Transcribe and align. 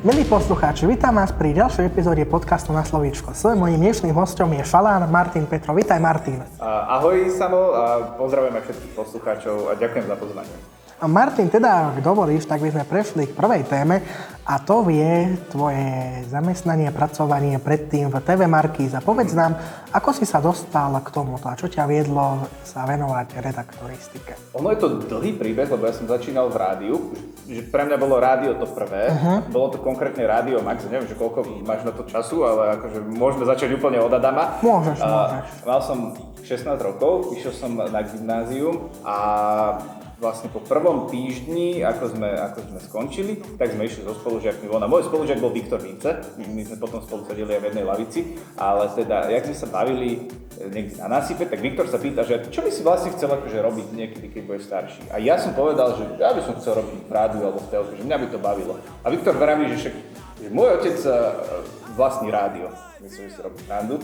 Milí 0.00 0.24
poslucháči, 0.24 0.88
vítam 0.88 1.12
vás 1.12 1.28
pri 1.28 1.52
ďalšej 1.52 1.92
epizóde 1.92 2.24
podcastu 2.24 2.72
na 2.72 2.80
Slovíčko. 2.80 3.36
Svojím 3.36 3.68
mojím 3.68 3.80
dnešným 3.84 4.16
hostom 4.16 4.48
je 4.56 4.64
Šalán 4.64 5.04
Martin 5.12 5.44
Petro. 5.44 5.76
Vítaj 5.76 6.00
Martin. 6.00 6.40
Ahoj 6.56 7.28
Samo 7.36 7.76
a 7.76 8.16
pozdravujem 8.16 8.56
aj 8.56 8.64
všetkých 8.64 8.96
poslucháčov 8.96 9.68
a 9.68 9.76
ďakujem 9.76 10.08
za 10.08 10.16
pozvanie. 10.16 10.79
Martin, 11.08 11.48
teda, 11.48 11.96
ak 11.96 12.04
dovolíš, 12.04 12.44
tak 12.44 12.60
by 12.60 12.68
sme 12.68 12.84
prešli 12.84 13.24
k 13.24 13.32
prvej 13.32 13.64
téme 13.64 14.04
a 14.44 14.60
to 14.60 14.84
je 14.92 15.32
tvoje 15.48 16.20
zamestnanie, 16.28 16.92
pracovanie 16.92 17.56
predtým 17.56 18.12
v 18.12 18.20
TV 18.20 18.44
Markíza. 18.44 19.00
Povedz 19.00 19.32
nám, 19.32 19.56
ako 19.96 20.12
si 20.12 20.28
sa 20.28 20.44
dostal 20.44 20.92
k 21.00 21.08
tomuto 21.08 21.48
a 21.48 21.56
čo 21.56 21.72
ťa 21.72 21.88
viedlo 21.88 22.44
sa 22.66 22.84
venovať 22.84 23.40
redaktoristike? 23.40 24.52
Ono 24.60 24.68
je 24.74 24.78
to 24.82 24.88
dlhý 25.08 25.40
príbeh, 25.40 25.72
lebo 25.72 25.88
ja 25.88 25.96
som 25.96 26.04
začínal 26.04 26.52
v 26.52 26.56
rádiu, 26.60 26.94
že 27.48 27.64
pre 27.64 27.88
mňa 27.88 27.96
bolo 27.96 28.20
rádio 28.20 28.60
to 28.60 28.68
prvé. 28.68 29.08
Uh-huh. 29.08 29.40
Bolo 29.48 29.72
to 29.72 29.78
konkrétne 29.80 30.28
rádio 30.28 30.60
Max, 30.60 30.84
neviem, 30.84 31.08
že 31.08 31.16
koľko 31.16 31.64
máš 31.64 31.80
na 31.88 31.96
to 31.96 32.04
času, 32.04 32.44
ale 32.44 32.76
akože 32.76 33.08
môžeme 33.08 33.48
začať 33.48 33.72
úplne 33.72 34.04
od 34.04 34.12
Adama. 34.12 34.60
Môžeš, 34.60 35.00
môžeš. 35.00 35.46
Mal 35.64 35.80
som 35.80 35.98
16 36.44 36.76
rokov, 36.82 37.32
išiel 37.38 37.56
som 37.56 37.72
na 37.72 38.00
gymnázium 38.04 38.92
a 39.00 39.16
vlastne 40.20 40.52
po 40.52 40.60
prvom 40.60 41.08
týždni, 41.08 41.80
ako 41.80 42.12
sme, 42.12 42.28
ako 42.28 42.58
sme 42.68 42.78
skončili, 42.84 43.32
tak 43.56 43.72
sme 43.72 43.88
išli 43.88 44.04
so 44.04 44.12
spolužiakmi 44.20 44.68
von. 44.68 44.84
A 44.84 44.92
môj 44.92 45.08
spolužiak 45.08 45.40
bol 45.40 45.50
Viktor 45.50 45.80
Vince, 45.80 46.20
my 46.36 46.62
sme 46.62 46.76
potom 46.76 47.00
spolu 47.00 47.24
sedeli 47.24 47.56
aj 47.56 47.60
v 47.64 47.68
jednej 47.72 47.84
lavici, 47.88 48.20
ale 48.60 48.92
teda, 48.92 49.32
jak 49.32 49.48
sme 49.48 49.56
sa 49.56 49.68
bavili 49.72 50.28
eh, 50.60 50.68
niekde 50.68 51.00
na 51.00 51.08
násype, 51.08 51.48
tak 51.48 51.64
Viktor 51.64 51.88
sa 51.88 51.96
pýta, 51.96 52.22
že 52.28 52.52
čo 52.52 52.60
by 52.60 52.70
si 52.70 52.84
vlastne 52.84 53.16
chcel 53.16 53.32
akože 53.32 53.58
robiť 53.58 53.86
niekedy, 53.96 54.26
keď 54.28 54.42
budeš 54.44 54.68
starší. 54.68 55.02
A 55.08 55.16
ja 55.16 55.40
som 55.40 55.56
povedal, 55.56 55.96
že 55.96 56.04
ja 56.20 56.36
by 56.36 56.44
som 56.44 56.54
chcel 56.60 56.84
robiť 56.84 57.08
v 57.08 57.12
rádiu 57.12 57.42
alebo 57.48 57.64
v 57.64 57.70
telke, 57.72 57.92
že 57.96 58.04
mňa 58.04 58.16
by 58.20 58.26
to 58.28 58.38
bavilo. 58.38 58.74
A 59.00 59.08
Viktor 59.08 59.34
vraví, 59.40 59.72
že 59.80 59.90
že 60.40 60.48
môj 60.48 60.80
otec 60.80 60.96
eh, 61.04 61.16
vlastní 61.96 62.32
rádio. 62.32 62.72
Myslím, 63.00 63.28
že 63.28 63.36
si 63.36 63.40
robí 63.44 63.60
randu, 63.68 64.00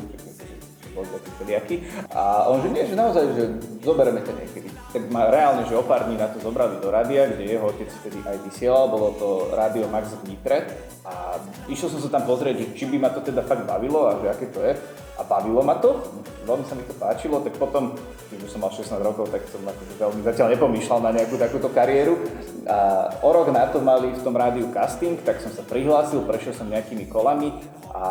takí 1.04 1.30
všelijakí. 1.36 1.76
A 2.14 2.48
on 2.48 2.64
že 2.64 2.68
nie, 2.72 2.84
že 2.88 2.96
naozaj, 2.96 3.24
že 3.36 3.44
zoberieme 3.84 4.24
to 4.24 4.32
niekedy. 4.32 4.72
Tak 4.94 5.02
ma 5.12 5.28
reálne, 5.28 5.68
že 5.68 5.76
o 5.76 5.84
pár 5.84 6.08
dní 6.08 6.16
na 6.16 6.32
to 6.32 6.40
zobrali 6.40 6.80
do 6.80 6.88
rádia, 6.88 7.28
kde 7.28 7.58
jeho 7.58 7.68
otec 7.68 7.90
vtedy 8.00 8.22
aj 8.24 8.38
vysielal, 8.48 8.88
bolo 8.88 9.12
to 9.20 9.28
rádio 9.52 9.90
Max 9.92 10.14
v 10.24 10.32
Nitre. 10.32 10.64
A 11.04 11.36
išiel 11.68 11.92
som 11.92 12.00
sa 12.00 12.08
tam 12.08 12.24
pozrieť, 12.24 12.72
či 12.72 12.88
by 12.88 12.96
ma 12.96 13.10
to 13.12 13.20
teda 13.20 13.44
fakt 13.44 13.68
bavilo 13.68 14.08
a 14.08 14.16
že 14.22 14.26
aké 14.32 14.46
to 14.48 14.64
je. 14.64 14.72
A 15.16 15.24
bavilo 15.24 15.64
ma 15.64 15.80
to, 15.80 15.96
veľmi 16.44 16.64
sa 16.68 16.76
mi 16.76 16.84
to 16.84 16.94
páčilo, 17.00 17.40
tak 17.40 17.56
potom, 17.56 17.96
keď 18.28 18.38
už 18.44 18.50
som 18.52 18.60
mal 18.60 18.70
16 18.70 19.00
rokov, 19.00 19.32
tak 19.32 19.48
som 19.48 19.64
akože 19.64 19.94
veľmi 19.96 20.20
zatiaľ 20.22 20.46
nepomýšľal 20.52 21.00
na 21.02 21.10
nejakú 21.16 21.40
takúto 21.40 21.72
kariéru. 21.72 22.20
A 22.68 23.08
o 23.24 23.30
rok 23.32 23.48
na 23.48 23.64
to 23.72 23.80
mali 23.80 24.12
v 24.12 24.20
tom 24.20 24.36
rádiu 24.36 24.68
casting, 24.70 25.16
tak 25.24 25.40
som 25.40 25.50
sa 25.50 25.64
prihlásil, 25.64 26.20
prešiel 26.28 26.52
som 26.52 26.68
nejakými 26.68 27.08
kolami 27.08 27.50
a 27.96 28.04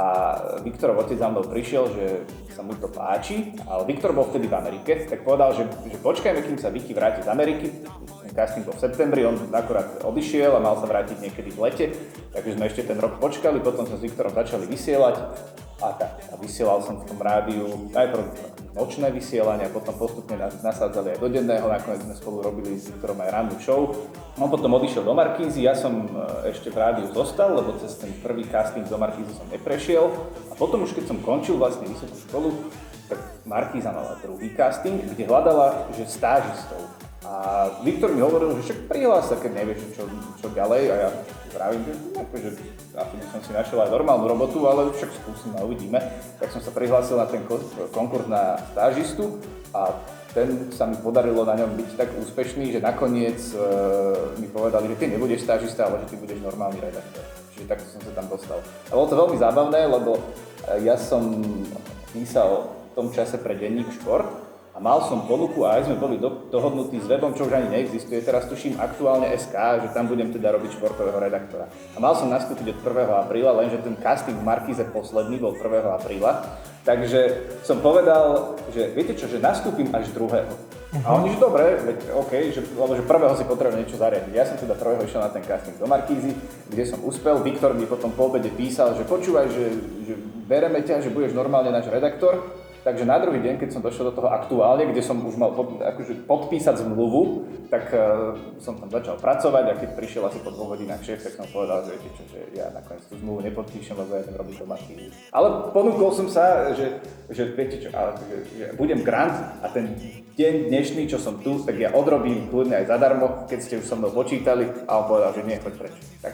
Viktorov 0.65 1.05
otec 1.05 1.21
za 1.21 1.29
mnou 1.29 1.45
prišiel, 1.45 1.85
že 1.93 2.05
sa 2.49 2.65
mu 2.65 2.73
to 2.73 2.89
páči, 2.89 3.53
ale 3.69 3.85
Viktor 3.85 4.17
bol 4.17 4.25
vtedy 4.25 4.49
v 4.49 4.57
Amerike, 4.57 5.05
tak 5.05 5.21
povedal, 5.21 5.53
že, 5.53 5.69
že 5.85 5.97
počkajme, 6.01 6.41
kým 6.41 6.57
sa 6.57 6.73
Vicky 6.73 6.97
vráti 6.97 7.21
z 7.21 7.29
Ameriky. 7.29 7.69
Casting 8.35 8.67
bol 8.67 8.75
v 8.75 8.83
septembri, 8.83 9.23
on 9.23 9.39
akorát 9.55 10.03
odišiel 10.03 10.57
a 10.57 10.59
mal 10.59 10.75
sa 10.75 10.91
vrátiť 10.91 11.23
niekedy 11.23 11.55
v 11.55 11.59
lete, 11.63 11.85
takže 12.35 12.59
sme 12.59 12.67
ešte 12.67 12.83
ten 12.83 12.99
rok 12.99 13.15
počkali, 13.15 13.63
potom 13.63 13.87
sme 13.87 13.95
s 13.95 14.03
Viktorom 14.03 14.35
začali 14.35 14.67
vysielať 14.67 15.15
a 15.83 15.91
tak. 15.91 16.23
A 16.31 16.39
vysielal 16.39 16.79
som 16.79 17.03
v 17.03 17.07
tom 17.07 17.19
rádiu 17.19 17.91
najprv 17.91 18.23
nočné 18.75 19.11
vysielania, 19.11 19.71
potom 19.71 19.95
postupne 19.95 20.35
nasádzali 20.39 21.16
aj 21.16 21.19
do 21.19 21.27
denného, 21.31 21.67
nakoniec 21.67 22.03
sme 22.03 22.16
spolu 22.16 22.44
robili 22.44 22.75
s 22.75 22.91
Viktorom 22.91 23.19
aj 23.23 23.29
rannú 23.31 23.55
show. 23.59 23.91
On 24.39 24.51
potom 24.51 24.75
odišiel 24.75 25.03
do 25.03 25.16
Markízy, 25.16 25.63
ja 25.63 25.75
som 25.75 26.07
e, 26.07 26.51
ešte 26.51 26.72
v 26.72 26.79
rádiu 26.79 27.07
zostal, 27.11 27.55
lebo 27.55 27.75
cez 27.79 27.95
ten 28.00 28.11
prvý 28.19 28.44
casting 28.47 28.83
do 28.88 29.00
Markízy 29.00 29.31
som 29.35 29.47
neprešiel. 29.47 30.11
A 30.51 30.53
potom 30.59 30.83
už 30.83 30.91
keď 30.91 31.11
som 31.11 31.17
končil 31.23 31.55
vlastne 31.55 31.88
vysokú 31.88 32.16
školu, 32.27 32.50
tak 33.07 33.19
Markíza 33.47 33.95
mala 33.95 34.19
druhý 34.19 34.51
casting, 34.55 35.00
kde 35.07 35.23
hľadala 35.23 35.88
že 35.95 36.03
stážistov. 36.07 37.04
A 37.25 37.36
Viktor 37.81 38.13
mi 38.13 38.22
hovoril, 38.22 38.53
že 38.62 38.69
však 38.69 38.80
prihlás 38.86 39.25
sa, 39.25 39.36
keď 39.41 39.66
nevieš, 39.66 39.97
čo, 39.97 40.06
čo 40.38 40.47
ďalej. 40.53 40.81
A 40.94 40.96
ja 40.96 41.09
vravím, 41.58 41.81
že 41.90 41.94
akože, 42.13 42.50
asi 42.94 43.13
by 43.18 43.25
som 43.34 43.41
si 43.41 43.52
našiel 43.56 43.80
aj 43.81 43.90
normálnu 43.90 44.30
robotu, 44.30 44.62
ale 44.69 44.94
však 44.94 45.09
skúsim 45.09 45.52
a 45.58 45.66
uvidíme. 45.66 45.97
Tak 46.38 46.53
som 46.53 46.62
sa 46.62 46.69
prihlásil 46.69 47.18
na 47.18 47.25
ten 47.25 47.41
konkurs 47.90 48.30
na 48.30 48.62
stážistu 48.75 49.41
a 49.74 49.97
ten 50.36 50.68
sa 50.75 50.84
mi 50.84 51.00
podarilo 51.00 51.47
na 51.47 51.56
ňom 51.56 51.80
byť 51.80 51.90
tak 51.96 52.12
úspešný, 52.19 52.75
že 52.75 52.84
nakoniec 52.84 53.40
e, 53.56 53.59
mi 54.36 54.52
povedali, 54.52 54.92
že 54.92 55.00
ty 55.00 55.06
nebudeš 55.07 55.47
stážista, 55.47 55.88
ale 55.88 56.03
že 56.06 56.12
ty 56.12 56.16
budeš 56.19 56.44
normálny 56.44 56.84
redaktor. 56.84 57.24
Čiže 57.56 57.72
takto 57.72 57.88
som 57.88 58.02
sa 58.03 58.12
tam 58.12 58.28
dostal. 58.28 58.59
A 58.92 58.94
bolo 59.00 59.07
to 59.07 59.16
veľmi 59.16 59.38
zábavné, 59.40 59.88
lebo 59.88 60.19
e, 60.19 60.22
ja 60.84 61.00
som 61.00 61.40
písal 62.12 62.68
v 62.68 62.94
tom 63.00 63.07
čase 63.16 63.40
pre 63.40 63.56
denník 63.56 63.88
šport 63.96 64.28
a 64.75 64.78
mal 64.84 65.00
som 65.08 65.24
ponuku 65.24 65.63
a 65.63 65.80
aj 65.80 65.88
sme 65.88 65.96
boli 65.96 66.19
do, 66.19 66.52
dohodnutí 66.52 67.00
s 67.00 67.08
webom, 67.08 67.31
čo 67.31 67.47
už 67.47 67.56
ani 67.56 67.72
neexistuje. 67.72 68.19
Teraz 68.19 68.44
tuším 68.52 68.75
aktuálne 68.75 69.31
SK, 69.31 69.88
že 69.88 69.96
tam 69.96 70.12
budem 70.12 70.36
teda 70.36 70.52
robiť 70.52 70.75
športového 70.75 71.16
redaktora. 71.16 71.72
A 71.96 71.97
mal 72.03 72.12
som 72.19 72.28
nastúpiť 72.28 72.75
od 72.75 72.78
1. 72.84 73.24
apríla, 73.24 73.56
lenže 73.56 73.80
ten 73.80 73.96
casting 73.96 74.36
v 74.36 74.44
Markize 74.44 74.84
posledný 74.91 75.40
bol 75.40 75.56
1. 75.56 75.63
apríla. 75.96 76.59
Takže 76.84 77.47
som 77.63 77.80
povedal, 77.80 78.59
že 78.75 78.91
viete 78.91 79.16
čo, 79.16 79.31
že 79.31 79.40
nastúpim 79.40 79.88
až 79.96 80.12
2. 80.12 80.28
Uh-huh. 80.28 80.44
A 81.07 81.07
oni, 81.24 81.31
že 81.31 81.40
dobre, 81.40 81.80
veď 81.80 82.12
OK, 82.12 82.31
že, 82.52 82.59
lebo 82.75 83.00
že 83.00 83.07
prvého 83.07 83.34
si 83.40 83.47
potrebujem 83.47 83.80
niečo 83.80 83.96
zariadiť. 83.96 84.34
Ja 84.36 84.44
som 84.44 84.59
teda 84.59 84.75
prvého 84.75 85.07
išiel 85.07 85.24
na 85.24 85.31
ten 85.31 85.47
casting 85.47 85.80
do 85.80 85.88
Markízy, 85.88 86.36
kde 86.68 86.84
som 86.84 87.00
uspel. 87.07 87.40
Viktor 87.40 87.72
mi 87.72 87.88
potom 87.88 88.12
po 88.12 88.28
obede 88.28 88.52
písal, 88.52 88.92
že 89.00 89.07
počúvaj, 89.07 89.47
že, 89.56 89.66
že 90.03 90.13
bereme 90.52 90.84
ťa, 90.84 91.00
že 91.00 91.16
budeš 91.16 91.31
normálne 91.31 91.72
náš 91.72 91.88
redaktor 91.88 92.64
Takže 92.85 93.01
na 93.01 93.18
druhý 93.18 93.41
deň, 93.41 93.57
keď 93.57 93.69
som 93.73 93.81
došiel 93.81 94.13
do 94.13 94.22
toho 94.22 94.29
aktuálne, 94.29 94.85
kde 94.85 95.01
som 95.01 95.18
už 95.18 95.41
mal 95.41 95.57
pod, 95.57 95.81
akože 95.81 96.29
podpísať 96.29 96.85
zmluvu, 96.85 97.50
tak 97.73 97.90
uh, 97.90 98.38
som 98.62 98.78
tam 98.78 98.94
začal 98.94 99.18
pracovať 99.18 99.63
a 99.66 99.73
keď 99.73 99.90
prišiel 99.97 100.22
asi 100.29 100.38
po 100.46 100.53
dvoch 100.53 100.78
hodinách 100.78 101.01
šéf, 101.01 101.25
tak 101.25 101.34
som 101.34 101.50
povedal, 101.50 101.81
že 101.81 101.97
viete 101.97 102.13
čo, 102.13 102.24
že 102.29 102.45
ja 102.53 102.69
nakoniec 102.69 103.01
tú 103.09 103.18
zmluvu 103.18 103.41
nepodpíšem, 103.41 103.97
lebo 103.97 104.13
ja 104.13 104.22
idem 104.22 104.38
robiť 104.38 104.56
doma 104.62 104.78
Ale 105.34 105.47
ponúkol 105.74 106.13
som 106.13 106.29
sa, 106.29 106.78
že, 106.78 107.01
že 107.34 107.57
viete 107.57 107.81
čo, 107.81 107.90
ale, 107.90 108.22
že, 108.22 108.38
že 108.53 108.66
budem 108.78 109.01
grant 109.01 109.34
a 109.34 109.68
ten 109.74 109.97
deň 110.35 110.68
dnešný, 110.68 111.07
čo 111.07 111.16
som 111.16 111.40
tu, 111.40 111.63
tak 111.63 111.79
ja 111.79 111.95
odrobím 111.95 112.51
kľudne 112.51 112.84
aj 112.84 112.91
zadarmo, 112.91 113.47
keď 113.47 113.59
ste 113.66 113.79
už 113.79 113.88
so 113.88 113.95
mnou 113.95 114.12
počítali 114.12 114.68
a 114.84 115.00
on 115.00 115.07
povedal, 115.07 115.31
že 115.31 115.47
nie, 115.47 115.56
choď 115.57 115.74
preč. 115.79 115.95
Tak 116.19 116.34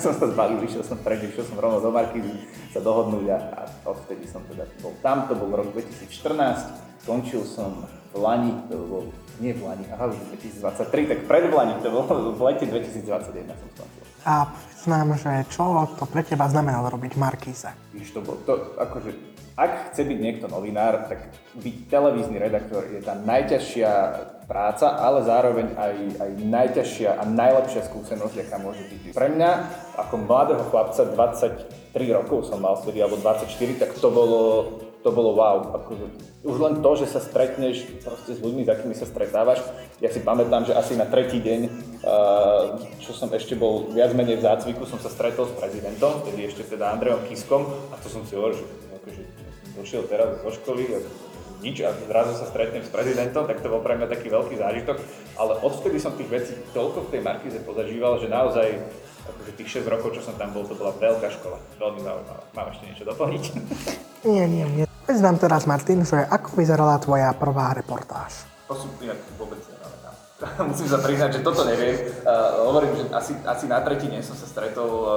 som, 0.00 0.12
sa 0.18 0.26
zbalil, 0.26 0.56
vyšiel 0.64 0.80
som 0.80 0.96
preč, 1.04 1.20
išiel 1.28 1.44
som 1.44 1.60
rovno 1.60 1.84
do 1.84 1.92
Markízy 1.92 2.32
sa 2.72 2.80
dohodnúť 2.80 3.28
a, 3.28 3.38
a 3.52 3.60
odvtedy 3.84 4.24
som 4.24 4.40
teda 4.48 4.64
bol 4.80 4.96
tam, 5.04 5.28
to 5.28 5.36
bol 5.36 5.52
rok 5.52 5.68
2000 5.68 5.91
2014, 6.00 7.04
skončil 7.04 7.42
som 7.44 7.84
v 8.12 8.16
Lani, 8.20 8.52
to 8.68 8.76
bolo, 8.76 9.08
nie 9.40 9.52
v 9.52 9.64
Lani, 9.64 9.84
aha, 9.92 10.12
2023, 10.12 11.10
tak 11.10 11.18
pred 11.28 11.48
Lani, 11.48 11.76
to 11.80 11.88
bolo 11.92 12.34
v 12.38 12.40
lete 12.48 12.64
2021 12.68 13.52
som 13.52 13.68
skončil. 13.76 14.02
A 14.22 14.46
povedz 14.82 14.86
nám, 14.86 15.14
že 15.14 15.46
čo 15.50 15.86
to 15.94 16.04
pre 16.10 16.26
teba 16.26 16.50
znamenalo 16.50 16.90
robiť 16.90 17.14
Markíze? 17.14 17.70
Víš, 17.94 18.18
to 18.18 18.20
bolo, 18.22 18.38
to, 18.42 18.74
akože, 18.82 19.14
ak 19.54 19.92
chce 19.92 20.02
byť 20.02 20.18
niekto 20.18 20.46
novinár, 20.50 21.06
tak 21.06 21.30
byť 21.54 21.76
televízny 21.86 22.42
redaktor 22.42 22.90
je 22.90 22.98
tá 22.98 23.14
najťažšia 23.14 23.90
práca, 24.50 24.98
ale 24.98 25.22
zároveň 25.22 25.66
aj, 25.78 25.94
aj 26.18 26.30
najťažšia 26.34 27.10
a 27.14 27.22
najlepšia 27.22 27.82
skúsenosť, 27.86 28.36
aká 28.42 28.58
môže 28.58 28.82
byť. 28.90 29.14
Pre 29.14 29.28
mňa, 29.30 29.50
ako 30.02 30.14
mladého 30.26 30.64
chlapca, 30.66 31.02
23 31.14 32.18
rokov 32.18 32.50
som 32.50 32.58
mal 32.58 32.74
vtedy, 32.82 32.98
alebo 32.98 33.22
24, 33.22 33.46
tak 33.78 33.90
to 33.94 34.08
bolo 34.10 34.40
to 35.02 35.10
bolo 35.10 35.34
wow. 35.34 35.74
Akože, 35.82 36.06
už 36.46 36.56
len 36.62 36.74
to, 36.78 36.90
že 36.98 37.06
sa 37.10 37.20
stretneš 37.20 37.86
proste 38.02 38.34
s 38.34 38.40
ľuďmi, 38.40 38.62
s 38.66 38.70
akými 38.70 38.94
sa 38.94 39.06
stretávaš. 39.06 39.62
Ja 39.98 40.10
si 40.10 40.22
pamätám, 40.22 40.66
že 40.66 40.78
asi 40.78 40.94
na 40.94 41.06
tretí 41.06 41.42
deň, 41.42 41.60
čo 43.02 43.14
som 43.14 43.30
ešte 43.34 43.58
bol 43.58 43.90
viac 43.90 44.14
menej 44.14 44.38
v 44.38 44.46
zácviku, 44.46 44.86
som 44.86 45.02
sa 45.02 45.10
stretol 45.10 45.50
s 45.50 45.54
prezidentom, 45.58 46.22
vtedy 46.22 46.50
ešte 46.50 46.66
teda 46.66 46.94
Andrejom 46.94 47.26
Kiskom 47.26 47.66
a 47.90 47.94
to 47.98 48.06
som 48.10 48.22
si 48.26 48.34
hovoril, 48.34 48.58
že 48.58 48.66
akože, 49.02 49.22
došiel 49.78 50.02
teraz 50.06 50.42
zo 50.42 50.50
školy 50.62 50.84
a 50.94 50.98
nič 51.62 51.78
a 51.86 51.94
zrazu 51.94 52.34
sa 52.34 52.50
stretnem 52.50 52.82
s 52.82 52.90
prezidentom, 52.90 53.46
tak 53.46 53.62
to 53.62 53.70
bol 53.70 53.78
pre 53.78 53.94
mňa 53.94 54.10
taký 54.10 54.34
veľký 54.34 54.58
zážitok. 54.58 54.98
Ale 55.38 55.62
odvtedy 55.62 56.02
som 56.02 56.10
tých 56.18 56.26
vecí 56.26 56.58
toľko 56.74 57.06
v 57.06 57.10
tej 57.14 57.20
Markize 57.22 57.58
pozažíval, 57.62 58.18
že 58.18 58.26
naozaj 58.26 58.82
akože 59.22 59.52
tých 59.54 59.86
6 59.86 59.86
rokov, 59.86 60.18
čo 60.18 60.26
som 60.26 60.34
tam 60.34 60.50
bol, 60.50 60.66
to 60.66 60.74
bola 60.74 60.90
veľká 60.98 61.30
škola. 61.38 61.62
Veľmi 61.78 62.02
zaujímavá. 62.02 62.42
Mám 62.58 62.74
ešte 62.74 62.84
niečo 62.90 63.06
doplniť? 63.06 63.44
Nie, 64.26 64.44
nie, 64.50 64.66
nie. 64.74 64.91
Povedz 65.02 65.18
nám 65.18 65.34
teraz, 65.34 65.66
Martin, 65.66 66.06
že 66.06 66.14
ako 66.14 66.62
vyzerala 66.62 66.94
tvoja 67.02 67.34
prvá 67.34 67.74
reportáž? 67.74 68.46
To 68.70 68.78
sú 68.78 68.86
inak 69.02 69.18
vôbec 69.34 69.58
nepamätám. 69.58 70.14
Musím 70.70 70.86
sa 70.86 71.02
priznať, 71.02 71.30
že 71.36 71.40
toto 71.42 71.66
neviem. 71.66 72.06
Uh, 72.22 72.70
hovorím, 72.70 72.94
že 72.94 73.04
asi, 73.10 73.34
asi 73.42 73.66
na 73.66 73.82
tretí 73.82 74.06
deň 74.06 74.22
som 74.22 74.38
sa 74.38 74.46
stretol 74.46 74.90
uh, 75.02 75.10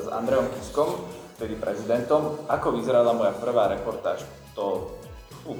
s 0.00 0.04
Andreom 0.08 0.48
Kiskom, 0.56 1.04
vtedy 1.36 1.60
prezidentom. 1.60 2.40
Ako 2.48 2.72
vyzerala 2.72 3.12
moja 3.12 3.36
prvá 3.36 3.68
reportáž? 3.68 4.24
To, 4.56 4.96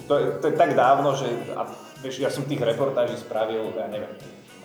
to, 0.09 0.15
je, 0.17 0.25
to 0.41 0.45
je 0.49 0.55
tak 0.57 0.73
dávno, 0.73 1.13
že 1.13 1.29
a, 1.53 1.69
vieš, 2.01 2.25
ja 2.25 2.33
som 2.33 2.49
tých 2.49 2.65
reportáží 2.65 3.21
spravil, 3.21 3.69
ja 3.77 3.85
neviem, 3.85 4.17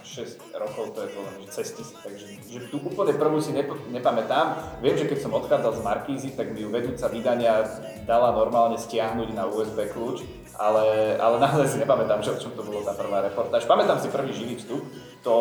6 0.04 0.60
rokov, 0.60 0.94
to 0.94 1.00
je 1.08 1.10
podľa 1.16 1.32
mňa, 1.40 1.48
cez 1.50 1.68
tisíc, 1.74 1.96
takže 2.04 2.26
že 2.44 2.60
tú 2.68 2.78
úplne 2.84 3.16
prvú 3.16 3.40
si 3.40 3.56
nepo, 3.56 3.80
nepamätám. 3.90 4.78
Viem, 4.84 5.00
že 5.00 5.08
keď 5.08 5.20
som 5.24 5.32
odchádzal 5.34 5.80
z 5.80 5.82
Markízy, 5.82 6.30
tak 6.36 6.52
mi 6.52 6.62
ju 6.62 6.70
vedúca 6.70 7.08
vydania 7.08 7.66
dala 8.04 8.36
normálne 8.36 8.76
stiahnuť 8.76 9.30
na 9.32 9.48
USB 9.48 9.88
kľúč, 9.90 10.28
ale, 10.60 11.18
ale 11.18 11.36
naozaj 11.44 11.68
si 11.74 11.78
nepamätám, 11.80 12.22
že 12.22 12.36
o 12.36 12.42
čom 12.42 12.54
to 12.54 12.62
bolo 12.62 12.84
tá 12.84 12.94
prvá 12.94 13.24
reportáž. 13.24 13.64
Pamätám 13.66 13.98
si 14.04 14.12
prvý 14.12 14.36
živý 14.36 14.60
vstup, 14.60 14.84
to 15.24 15.36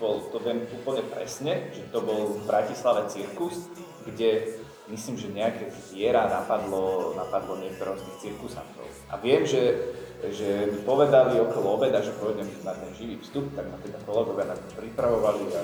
bol, 0.00 0.24
to 0.32 0.40
viem 0.40 0.64
úplne 0.70 1.04
presne, 1.12 1.68
že 1.76 1.84
to 1.92 2.00
bol 2.00 2.40
v 2.40 2.42
Bratislave 2.48 3.04
cirkus, 3.12 3.68
kde 4.08 4.56
myslím, 4.88 5.16
že 5.20 5.28
nejaké 5.30 5.70
zviera 5.70 6.26
napadlo, 6.26 7.14
napadlo 7.14 7.60
niektorého 7.60 8.00
z 8.00 8.04
tých 8.08 8.18
cirkusantov. 8.30 8.88
A 9.12 9.20
viem, 9.20 9.46
že, 9.46 9.92
že 10.28 10.68
mi 10.68 10.78
povedali 10.84 11.40
okolo 11.40 11.80
obeda, 11.80 12.04
že 12.04 12.12
pôjdem 12.20 12.44
na 12.60 12.76
ten 12.76 12.92
živý 12.92 13.16
vstup, 13.24 13.48
tak 13.56 13.64
ma 13.72 13.80
teda 13.80 13.96
kolegovia 14.04 14.52
na 14.52 14.56
to 14.56 14.68
pripravovali 14.76 15.48
a 15.56 15.60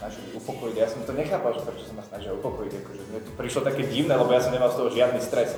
snažili 0.00 0.32
upokojiť. 0.40 0.76
Ja 0.80 0.88
som 0.88 1.04
to 1.04 1.12
nechápal, 1.12 1.52
že 1.52 1.60
prečo 1.60 1.84
sa 1.84 1.92
ma 1.92 2.04
snažia 2.08 2.32
upokojiť, 2.32 2.72
akože 2.80 3.02
mne 3.12 3.20
to 3.20 3.32
prišlo 3.36 3.60
také 3.60 3.84
divné, 3.84 4.16
lebo 4.16 4.32
ja 4.32 4.40
som 4.40 4.56
nemal 4.56 4.72
z 4.72 4.80
toho 4.80 4.88
žiadny 4.88 5.20
stres. 5.20 5.52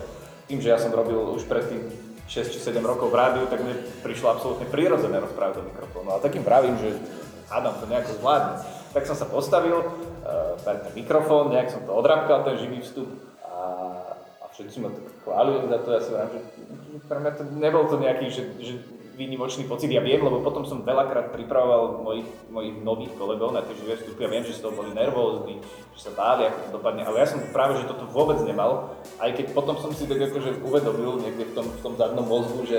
Tým, 0.51 0.59
že 0.59 0.75
ja 0.75 0.79
som 0.83 0.91
robil 0.91 1.15
už 1.15 1.47
predtým 1.47 1.87
6 2.27 2.51
či 2.51 2.59
7 2.59 2.83
rokov 2.83 3.15
v 3.15 3.19
rádiu, 3.19 3.47
tak 3.47 3.63
mne 3.63 3.79
prišlo 4.03 4.35
absolútne 4.35 4.67
prirodzené 4.67 5.23
rozprávať 5.23 5.63
do 5.63 5.69
mikrofónu. 5.71 6.11
Ale 6.11 6.27
takým 6.27 6.43
pravím, 6.43 6.75
že 6.83 6.99
hádam 7.47 7.79
to 7.79 7.87
nejako 7.87 8.19
zvládne. 8.19 8.55
Tak 8.91 9.07
som 9.07 9.17
sa 9.17 9.31
postavil, 9.31 9.79
uh, 9.79 10.59
ten 10.67 10.83
mikrofón, 10.99 11.55
nejak 11.55 11.71
som 11.71 11.83
to 11.87 11.93
odrapkal, 11.95 12.43
ten 12.43 12.59
živý 12.59 12.83
vstup 12.83 13.09
a, 13.47 13.63
a 14.43 14.45
všetci 14.51 14.77
ma 14.83 14.91
tak 14.91 15.07
chválili 15.23 15.71
za 15.71 15.79
to. 15.81 15.89
Ja 15.95 16.01
si 16.03 16.11
vrám, 16.11 16.29
že 16.35 16.41
pre 17.01 17.19
mňa 17.23 17.33
to 17.39 17.43
nebol 17.57 17.85
to 17.89 17.97
nejaký, 17.97 18.29
že, 18.29 18.43
že 18.61 18.75
výnimočný 19.17 19.69
pocit. 19.69 19.93
Ja 19.93 20.01
viem, 20.01 20.21
lebo 20.21 20.41
potom 20.41 20.65
som 20.65 20.85
veľakrát 20.85 21.37
pripravoval 21.37 22.01
mojich, 22.01 22.29
mojich 22.49 22.77
nových 22.81 23.13
kolegov 23.21 23.53
na 23.53 23.61
tie 23.61 23.77
živé 23.77 24.01
vstupy 24.01 24.25
a 24.25 24.33
viem, 24.33 24.45
že 24.45 24.57
z 24.57 24.63
toho 24.65 24.73
boli 24.73 24.91
nervózni, 24.97 25.61
že 25.93 26.01
sa 26.01 26.13
báli, 26.17 26.49
ako 26.49 26.59
to 26.59 26.71
dopadne. 26.81 27.03
Ale 27.05 27.21
ja 27.21 27.29
som 27.29 27.41
práve, 27.53 27.79
že 27.81 27.89
toto 27.89 28.09
vôbec 28.09 28.41
nemal, 28.43 28.97
aj 29.21 29.31
keď 29.37 29.47
potom 29.53 29.77
som 29.79 29.93
si 29.93 30.09
tak 30.09 30.21
akože 30.21 30.65
uvedomil 30.65 31.21
niekde 31.21 31.45
v 31.45 31.55
tom, 31.55 31.67
v 31.69 31.81
tom 31.85 31.95
zadnom 32.01 32.25
mozgu, 32.25 32.65
že 32.65 32.79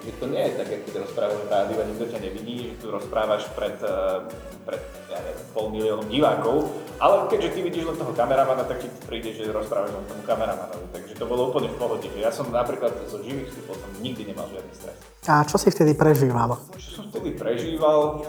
že 0.00 0.12
to 0.16 0.26
nie 0.32 0.42
je 0.48 0.52
tak, 0.56 0.68
keď 0.72 0.94
rozprávaš 1.04 1.40
v 1.44 1.52
rádiu 1.52 1.76
a 1.76 1.84
nikto 1.84 2.04
ťa 2.08 2.18
nevidí, 2.24 2.56
že 2.72 2.74
tu 2.80 2.86
rozprávaš 2.88 3.44
pred, 3.52 3.76
eh, 3.84 4.24
pred 4.64 4.82
ja 5.12 5.18
neviem, 5.20 5.46
pol 5.52 5.66
miliónom 5.68 6.08
divákov, 6.08 6.56
ale 6.96 7.28
keďže 7.28 7.48
ty 7.52 7.60
vidíš 7.60 7.84
len 7.92 7.96
toho 8.00 8.12
kameramana, 8.16 8.64
tak 8.64 8.80
ti 8.80 8.88
príde, 9.04 9.36
že 9.36 9.52
rozprávaš 9.52 9.92
len 9.92 10.04
tomu 10.08 10.24
kameramanovi. 10.24 10.86
Takže 10.96 11.14
to 11.20 11.24
bolo 11.28 11.52
úplne 11.52 11.68
v 11.68 11.76
pohode. 11.76 12.06
Že 12.08 12.20
ja 12.20 12.32
som 12.32 12.48
napríklad 12.48 12.96
zo 13.12 13.20
živých 13.20 13.52
vstupov 13.52 13.76
som 13.76 13.90
nikdy 14.00 14.22
nemal 14.32 14.48
žiadny 14.48 14.72
stres. 14.72 14.96
A 15.28 15.44
čo 15.44 15.56
si 15.60 15.68
vtedy 15.68 15.92
prežívalo? 15.92 16.56
Čo 16.80 16.90
som 17.00 17.04
vtedy 17.12 17.36
prežíval? 17.36 18.24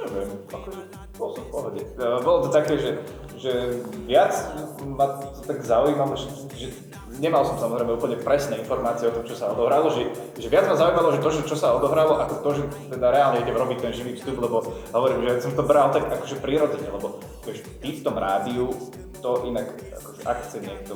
Neviem, 0.00 0.30
akože 0.48 0.80
bol 1.20 1.30
som 1.36 1.44
v 1.44 1.50
pohode. 1.52 1.80
Eh, 1.84 2.18
bolo 2.24 2.38
to 2.44 2.48
také, 2.48 2.80
že, 2.80 2.90
že 3.36 3.52
viac 4.08 4.32
ma 4.80 5.20
to 5.20 5.44
tak 5.44 5.60
zaujímalo, 5.60 6.16
že, 6.16 6.28
že 6.56 6.68
nemal 7.20 7.44
som 7.44 7.60
samozrejme 7.60 8.00
úplne 8.00 8.16
presné 8.18 8.58
informácie 8.58 9.06
o 9.06 9.14
tom, 9.14 9.28
čo 9.28 9.36
sa 9.36 9.52
odohralo, 9.52 9.92
že, 9.92 10.08
že 10.40 10.48
viac 10.48 10.66
ma 10.66 10.74
zaujímalo, 10.74 11.12
že 11.14 11.20
to, 11.20 11.30
že 11.30 11.42
čo 11.46 11.56
sa 11.56 11.76
odohralo, 11.76 12.16
ako 12.16 12.34
to, 12.40 12.50
že 12.56 12.62
teda 12.88 13.06
reálne 13.12 13.44
idem 13.44 13.54
robiť 13.54 13.78
ten 13.78 13.92
živý 13.92 14.16
vstup, 14.16 14.40
lebo 14.40 14.64
hovorím, 14.96 15.28
že 15.28 15.44
som 15.44 15.52
to 15.52 15.62
bral 15.62 15.92
tak 15.92 16.08
akože 16.08 16.40
prirodzene, 16.40 16.88
lebo 16.88 17.20
vieš, 17.44 17.62
ty 17.84 18.00
v 18.00 18.02
tom 18.02 18.16
rádiu, 18.16 18.72
to 19.20 19.44
inak, 19.44 19.68
akože 19.70 20.20
ak 20.24 20.38
chce 20.48 20.58
niekto, 20.64 20.92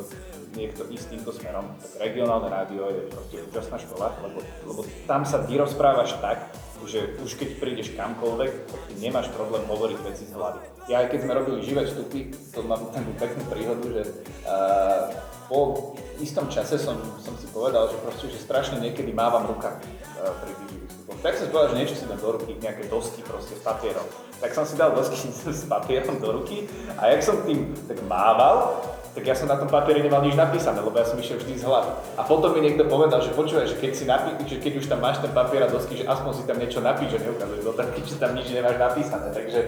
niekto 0.54 0.86
ísť 0.88 1.06
týmto 1.14 1.30
smerom, 1.34 1.66
tak 1.82 1.90
regionálne 2.00 2.48
rádio 2.48 2.88
je 2.90 3.02
proste 3.10 3.36
úžasná 3.50 3.76
škola, 3.82 4.14
lebo, 4.22 4.38
lebo 4.66 4.80
tam 5.04 5.26
sa 5.26 5.42
ty 5.42 5.58
rozprávaš 5.58 6.16
tak, 6.22 6.54
že 6.84 7.16
už 7.20 7.40
keď 7.40 7.48
prídeš 7.58 7.88
kamkoľvek, 7.96 8.50
tak 8.68 8.80
ty 8.88 8.94
nemáš 9.00 9.32
problém 9.32 9.64
hovoriť 9.64 9.98
veci 10.04 10.24
z 10.28 10.32
hlavy. 10.36 10.60
Ja 10.84 11.08
keď 11.08 11.18
sme 11.24 11.32
robili 11.32 11.64
živé 11.64 11.88
vstupy, 11.88 12.28
to 12.52 12.60
mám 12.64 12.92
takú 12.92 13.12
peknú 13.16 13.42
príhodu, 13.48 13.86
že 13.88 14.02
uh, 14.44 15.08
po 15.48 15.92
istom 16.20 16.48
čase 16.52 16.76
som, 16.76 16.96
som 17.20 17.32
si 17.40 17.48
povedal, 17.48 17.88
že 17.88 17.96
proste, 18.04 18.28
že 18.28 18.40
strašne 18.40 18.80
niekedy 18.80 19.12
mávam 19.16 19.48
rukami 19.48 19.80
uh, 19.80 20.32
pri 20.44 20.52
tých 20.60 20.68
živých 20.76 20.90
vstupoch. 20.92 21.18
Tak 21.24 21.32
som 21.40 21.44
si 21.48 21.52
povedal, 21.52 21.70
že 21.72 21.78
niečo 21.80 21.96
si 21.96 22.04
dám 22.04 22.20
do 22.20 22.30
ruky, 22.36 22.52
nejaké 22.60 22.82
dosky 22.92 23.20
proste 23.24 23.54
s 23.56 23.62
papierom. 23.64 24.06
Tak 24.44 24.50
som 24.52 24.64
si 24.68 24.74
dal 24.76 24.92
dosky 24.92 25.16
s 25.60 25.64
papierom 25.64 26.20
do 26.20 26.28
ruky 26.36 26.68
a 27.00 27.08
jak 27.16 27.20
som 27.24 27.40
tým 27.48 27.72
tak 27.88 27.96
mával, 28.04 28.84
tak 29.14 29.22
ja 29.22 29.34
som 29.38 29.46
na 29.46 29.54
tom 29.54 29.70
papieri 29.70 30.02
nemal 30.02 30.26
nič 30.26 30.34
napísané, 30.34 30.82
lebo 30.82 30.98
ja 30.98 31.06
som 31.06 31.14
išiel 31.14 31.38
vždy 31.38 31.54
z 31.54 31.64
hlavy. 31.64 31.90
A 32.18 32.26
potom 32.26 32.50
mi 32.50 32.66
niekto 32.66 32.82
povedal, 32.90 33.22
že 33.22 33.30
počúvaj, 33.30 33.70
že 33.70 33.78
keď, 33.78 33.92
si 33.94 34.04
napí- 34.10 34.34
že 34.42 34.58
keď 34.58 34.72
už 34.82 34.90
tam 34.90 34.98
máš 34.98 35.22
ten 35.22 35.30
papier 35.30 35.62
a 35.62 35.70
dosky, 35.70 36.02
že 36.02 36.04
aspoň 36.10 36.32
si 36.34 36.42
tam 36.42 36.58
niečo 36.58 36.82
napíš, 36.82 37.14
že 37.14 37.22
neukazuješ 37.22 37.62
do 37.62 37.72
taký, 37.78 38.02
že 38.02 38.18
tam 38.18 38.34
nič 38.34 38.50
nemáš 38.50 38.74
napísané. 38.74 39.30
Takže, 39.30 39.60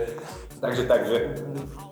takže, 0.58 0.82
takže 0.90 1.16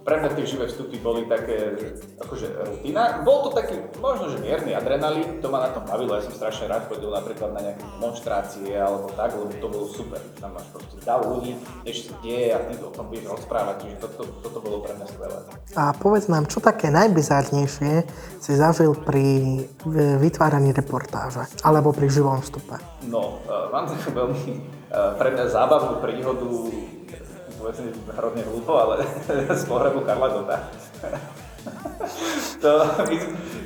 pre 0.05 0.21
mňa 0.21 0.37
tie 0.37 0.45
živé 0.45 0.69
vstupy 0.69 1.01
boli 1.01 1.25
také, 1.25 1.81
akože 2.21 2.47
rutina. 2.69 3.25
Bol 3.25 3.49
to 3.49 3.51
taký, 3.57 3.81
možno, 4.05 4.29
že 4.29 4.45
mierny 4.45 4.77
adrenalín, 4.77 5.41
to 5.41 5.49
ma 5.49 5.65
na 5.65 5.73
tom 5.73 5.89
bavilo, 5.89 6.13
ja 6.13 6.21
som 6.21 6.37
strašne 6.37 6.69
rád 6.69 6.93
chodil 6.93 7.09
napríklad 7.09 7.57
na 7.57 7.61
nejaké 7.65 7.81
demonstrácie 7.97 8.69
alebo 8.77 9.09
tak, 9.17 9.33
lebo 9.33 9.49
to 9.57 9.67
bolo 9.73 9.87
super. 9.89 10.21
Tam 10.37 10.53
máš 10.53 10.69
proste 10.77 11.01
dal 11.01 11.25
ľudí, 11.25 11.57
niečo 11.89 12.13
sa 12.13 12.15
deje 12.21 12.53
a 12.53 12.61
ty 12.69 12.77
o 12.85 12.93
tom 12.93 13.09
budeš 13.09 13.33
rozprávať, 13.33 13.77
čiže 13.81 13.97
toto, 14.05 14.23
toto 14.45 14.59
bolo 14.61 14.85
pre 14.85 14.93
mňa 14.93 15.07
skvelé. 15.09 15.37
A 15.73 15.83
povedz 15.97 16.29
nám, 16.29 16.53
čo 16.53 16.61
také 16.61 16.93
najbizárnejšie 17.53 17.95
si 18.41 18.53
zažil 18.57 18.97
pri 18.97 19.69
vytváraní 20.21 20.73
reportáže 20.73 21.45
alebo 21.65 21.93
pri 21.93 22.09
živom 22.09 22.41
vstupe? 22.41 22.81
No, 23.09 23.41
uh, 23.45 23.69
mám 23.73 23.89
takú 23.89 24.13
veľmi 24.13 24.61
uh, 24.93 25.17
pre 25.17 25.33
mňa 25.33 25.45
zábavnú 25.53 26.01
príhodu, 26.01 26.49
povedzme 27.61 27.93
hrozne 28.17 28.43
hlúpo, 28.49 28.73
ale 28.77 29.05
z 29.61 29.65
pohrebu 29.69 30.05
Karla 30.05 30.29
Gota. 30.33 30.59
to, 32.63 32.71
my, 33.09 33.17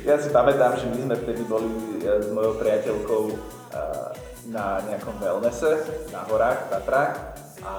ja 0.07 0.15
si 0.19 0.31
pamätám, 0.31 0.79
že 0.79 0.87
my 0.87 0.97
sme 1.03 1.15
vtedy 1.19 1.43
boli 1.47 1.67
s 2.03 2.27
mojou 2.31 2.55
priateľkou 2.59 3.23
na 4.49 4.81
nejakom 4.81 5.13
wellnesse 5.21 5.77
na 6.09 6.25
horách, 6.25 6.65
v 6.65 6.69
Tatrách 6.73 7.13
a 7.63 7.73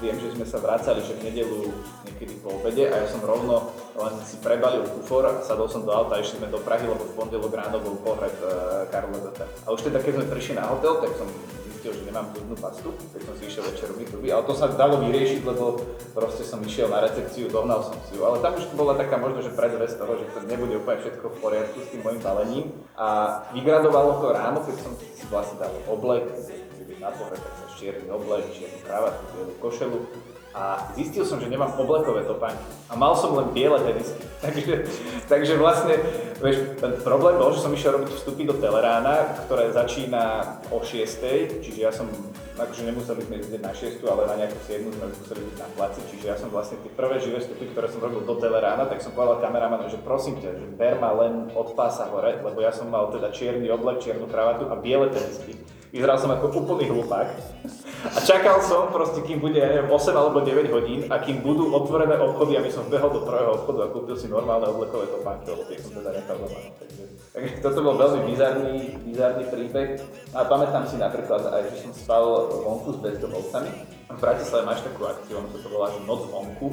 viem, 0.00 0.16
že 0.20 0.36
sme 0.36 0.44
sa 0.44 0.60
vracali, 0.60 1.00
že 1.00 1.16
v 1.16 1.32
nedelu 1.32 1.72
niekedy 2.04 2.34
po 2.44 2.60
obede 2.60 2.88
a 2.92 3.04
ja 3.04 3.06
som 3.08 3.24
rovno 3.24 3.72
len 3.96 4.14
si 4.24 4.36
prebalil 4.44 4.84
kufor 4.84 5.24
a 5.24 5.32
sadol 5.42 5.70
som 5.70 5.82
do 5.84 5.92
auta 5.92 6.18
a 6.18 6.22
išli 6.22 6.42
sme 6.42 6.52
do 6.52 6.60
Prahy, 6.60 6.84
lebo 6.84 7.04
v 7.04 7.16
pondelok 7.16 7.52
ráno 7.56 7.80
bol 7.80 7.96
pohreb 8.04 8.36
uh, 8.44 8.84
Karla 8.92 9.18
Gota. 9.18 9.48
A 9.64 9.72
už 9.72 9.88
teda 9.88 9.98
keď 10.04 10.20
sme 10.20 10.26
prišli 10.28 10.54
na 10.60 10.68
hotel, 10.68 11.00
tak 11.00 11.16
som 11.16 11.28
zistil, 11.78 11.94
že 11.94 12.02
nemám 12.10 12.34
zubnú 12.34 12.56
pastu, 12.58 12.90
keď 13.14 13.22
som 13.22 13.34
si 13.38 13.42
išiel 13.46 13.64
večer 13.70 13.88
umyť 13.94 14.08
zuby, 14.10 14.28
ale 14.34 14.42
to 14.44 14.54
sa 14.58 14.66
dalo 14.74 14.98
vyriešiť, 14.98 15.40
lebo 15.46 15.78
proste 16.10 16.42
som 16.42 16.58
išiel 16.58 16.90
na 16.90 17.06
recepciu, 17.06 17.46
dohnal 17.46 17.86
som 17.86 17.94
si 18.10 18.18
ju, 18.18 18.26
ale 18.26 18.42
tam 18.42 18.58
už 18.58 18.66
bola 18.74 18.98
taká 18.98 19.14
možno, 19.14 19.46
že 19.46 19.54
predzvesť 19.54 19.94
toho, 19.96 20.12
že 20.18 20.26
to 20.34 20.42
nebude 20.50 20.74
úplne 20.74 20.98
všetko 20.98 21.26
v 21.30 21.38
poriadku 21.38 21.78
s 21.78 21.90
tým 21.94 22.02
môjim 22.02 22.20
balením 22.20 22.66
a 22.98 23.40
vygradovalo 23.54 24.18
to 24.18 24.26
ráno, 24.34 24.58
keď 24.66 24.76
som 24.82 24.92
si 24.98 25.24
vlastne 25.30 25.62
dal 25.62 25.70
oblek, 25.86 26.26
na 26.98 27.10
pohreb, 27.14 27.38
tak 27.38 27.54
sa 27.54 27.66
čierny 27.78 28.06
oblek, 28.10 28.44
čiernu 28.54 28.78
kravatu, 28.84 29.22
bielu 29.34 29.54
košelu 29.62 29.98
a 30.58 30.90
zistil 30.96 31.28
som, 31.28 31.36
že 31.38 31.46
nemám 31.46 31.76
oblekové 31.76 32.24
topánky 32.24 32.64
a 32.88 32.96
mal 32.96 33.12
som 33.12 33.36
len 33.36 33.52
biele 33.52 33.76
tenisky. 33.84 34.24
Takže, 34.44 34.74
takže 35.26 35.58
vlastne, 35.58 35.98
vieš, 36.38 36.78
ten 36.78 36.94
problém 37.02 37.42
bol, 37.42 37.50
že 37.50 37.66
som 37.66 37.74
išiel 37.74 37.98
robiť 37.98 38.14
vstupy 38.14 38.46
do 38.46 38.54
Telerána, 38.54 39.34
ktoré 39.44 39.74
začína 39.74 40.56
o 40.70 40.78
6, 40.78 41.58
čiže 41.58 41.78
ja 41.82 41.90
som, 41.90 42.06
akože 42.54 42.86
nemuseli 42.86 43.26
sme 43.26 43.42
ísť 43.42 43.58
na 43.58 43.74
6, 43.74 43.98
ale 44.06 44.30
na 44.30 44.34
nejakú 44.38 44.62
7 44.62 44.94
sme 44.94 45.10
museli 45.10 45.42
byť 45.42 45.56
na 45.58 45.68
placi, 45.74 46.00
čiže 46.14 46.24
ja 46.30 46.36
som 46.38 46.54
vlastne 46.54 46.78
tie 46.86 46.92
prvé 46.94 47.18
živé 47.18 47.42
vstupy, 47.42 47.66
ktoré 47.74 47.90
som 47.90 47.98
robil 47.98 48.22
do 48.22 48.38
Telerána, 48.38 48.86
tak 48.86 49.02
som 49.02 49.10
povedal 49.10 49.42
kameramanu, 49.42 49.90
že 49.90 49.98
prosím 49.98 50.38
ťa, 50.38 50.54
že 50.54 50.66
ber 50.78 51.02
ma 51.02 51.10
len 51.18 51.50
od 51.58 51.74
pása 51.74 52.06
hore, 52.14 52.38
lebo 52.38 52.62
ja 52.62 52.70
som 52.70 52.86
mal 52.86 53.10
teda 53.10 53.34
čierny 53.34 53.66
oblek, 53.74 53.98
čiernu 53.98 54.30
kravatu 54.30 54.70
a 54.70 54.78
biele 54.78 55.10
tenisky. 55.10 55.58
Vyzeral 55.88 56.20
som 56.20 56.28
ako 56.28 56.52
úplný 56.52 56.92
hlupák. 56.92 57.28
A 57.98 58.18
čakal 58.22 58.62
som 58.62 58.94
proste, 58.94 59.26
kým 59.26 59.42
bude, 59.42 59.58
ja 59.58 59.74
neviem, 59.74 59.90
8 59.90 60.14
alebo 60.14 60.38
9 60.44 60.70
hodín 60.70 61.00
a 61.10 61.18
kým 61.18 61.42
budú 61.42 61.74
otvorené 61.74 62.14
obchody, 62.14 62.54
aby 62.54 62.70
som 62.70 62.86
vbehol 62.86 63.10
do 63.10 63.26
prvého 63.26 63.58
obchodu 63.58 63.88
a 63.88 63.90
kúpil 63.90 64.14
si 64.14 64.30
normálne 64.30 64.70
oblekové 64.70 65.10
topánky, 65.10 65.50
lebo 65.50 65.66
tie 65.66 65.82
som 65.82 65.98
teda 65.98 66.14
nechal 66.14 66.36
doma. 66.38 66.60
Takže, 66.78 67.02
takže 67.34 67.52
toto 67.64 67.78
bol 67.82 67.96
veľmi 67.98 68.20
bizarný, 68.30 68.74
bizarný 69.02 69.44
príbeh. 69.50 69.88
A 70.36 70.46
pamätám 70.46 70.86
si 70.86 70.94
napríklad 71.00 71.42
aj, 71.50 71.62
že 71.74 71.76
som 71.88 71.92
spal 71.96 72.52
vonku 72.62 72.94
s 72.94 72.98
bezdomovcami. 73.02 73.70
V 74.08 74.20
Bratislave 74.22 74.62
máš 74.62 74.86
takú 74.86 75.02
akciu, 75.08 75.42
ono 75.42 75.48
sa 75.50 75.58
to 75.58 75.68
volá, 75.68 75.90
že 75.90 76.00
Noc 76.06 76.22
vonku, 76.30 76.68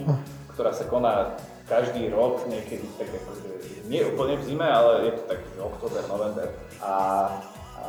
ktorá 0.53 0.71
sa 0.71 0.85
koná 0.85 1.33
každý 1.65 2.13
rok, 2.13 2.45
niekedy 2.45 2.85
tak 3.01 3.09
akože, 3.09 3.49
nie 3.89 4.05
úplne 4.05 4.37
v 4.37 4.45
zime, 4.45 4.67
ale 4.69 5.09
je 5.09 5.11
to 5.17 5.23
tak 5.25 5.41
október, 5.57 6.05
november. 6.05 6.47
A, 6.85 6.93
a 7.81 7.83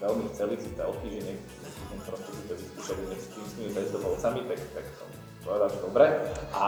veľmi 0.00 0.24
chceli 0.32 0.54
si 0.56 0.70
telky, 0.74 1.06
že 1.12 1.20
nech, 1.22 1.40
proste 2.08 2.30
si 2.32 2.42
to 2.48 2.54
vyskúšali 2.56 3.02
nech 3.12 3.20
s 3.20 3.28
tými 3.56 3.70
bezdomovcami, 3.76 4.40
tak, 4.48 4.60
tak 4.72 4.86
som 4.96 5.08
povedal, 5.44 5.68
že 5.68 5.78
dobre. 5.84 6.06
A, 6.56 6.66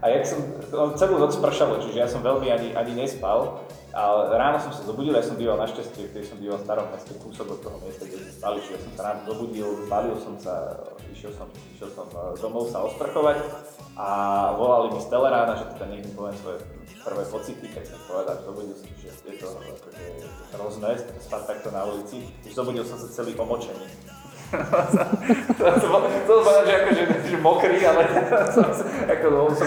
A 0.00 0.08
jak 0.08 0.24
som, 0.24 0.40
on 0.72 0.96
celú 0.96 1.20
noc 1.20 1.36
pršalo, 1.36 1.84
čiže 1.84 2.00
ja 2.00 2.08
som 2.08 2.24
veľmi 2.24 2.48
ani, 2.48 2.68
ani 2.72 2.92
nespal. 2.96 3.60
A 3.92 4.32
ráno 4.32 4.56
som 4.62 4.72
sa 4.72 4.86
zobudil, 4.86 5.12
ja 5.12 5.20
som 5.20 5.36
býval 5.36 5.60
našťastie, 5.60 6.14
keď 6.14 6.22
som 6.24 6.38
býval 6.40 6.62
v 6.62 6.64
starom 6.64 6.88
meste, 6.88 7.12
kúsok 7.20 7.58
od 7.58 7.60
toho 7.60 7.76
miesta, 7.84 8.06
kde 8.06 8.22
sme 8.22 8.32
spali, 8.32 8.56
čiže 8.62 8.74
ja 8.78 8.80
som 8.86 8.92
sa 8.96 9.02
ráno 9.10 9.20
zobudil, 9.28 9.66
zbalil 9.84 10.16
som 10.22 10.34
sa, 10.38 10.54
išiel 11.10 11.34
som, 11.34 11.50
išiel 11.74 11.90
som 11.90 12.06
e, 12.06 12.38
domov 12.38 12.70
sa 12.70 12.86
osprchovať 12.86 13.42
a 13.98 14.08
volali 14.54 14.94
mi 14.94 15.02
z 15.02 15.10
Telerána, 15.10 15.58
že 15.58 15.74
teda 15.74 15.90
nech 15.90 16.06
poviem 16.14 16.38
svoje 16.38 16.62
prvé 17.10 17.24
pocity, 17.26 17.66
keď 17.74 17.84
som 17.90 18.00
povedal, 18.06 18.38
zobudil 18.46 18.76
som, 18.78 18.86
že 18.94 19.10
je 19.10 19.34
to 19.42 19.48
akože 19.50 20.04
hrozné 20.54 20.90
spať 21.18 21.42
takto 21.50 21.68
na 21.74 21.82
ulici, 21.90 22.30
zobudil 22.54 22.86
som 22.86 23.02
sa 23.02 23.10
celý 23.10 23.34
omočený 23.34 24.10
to 26.26 26.32
povedať, 26.42 26.66
že 26.66 26.74
akože 26.82 27.02
že 27.30 27.38
mokrý, 27.38 27.78
ale 27.86 28.02
ako 29.06 29.26
som 29.54 29.66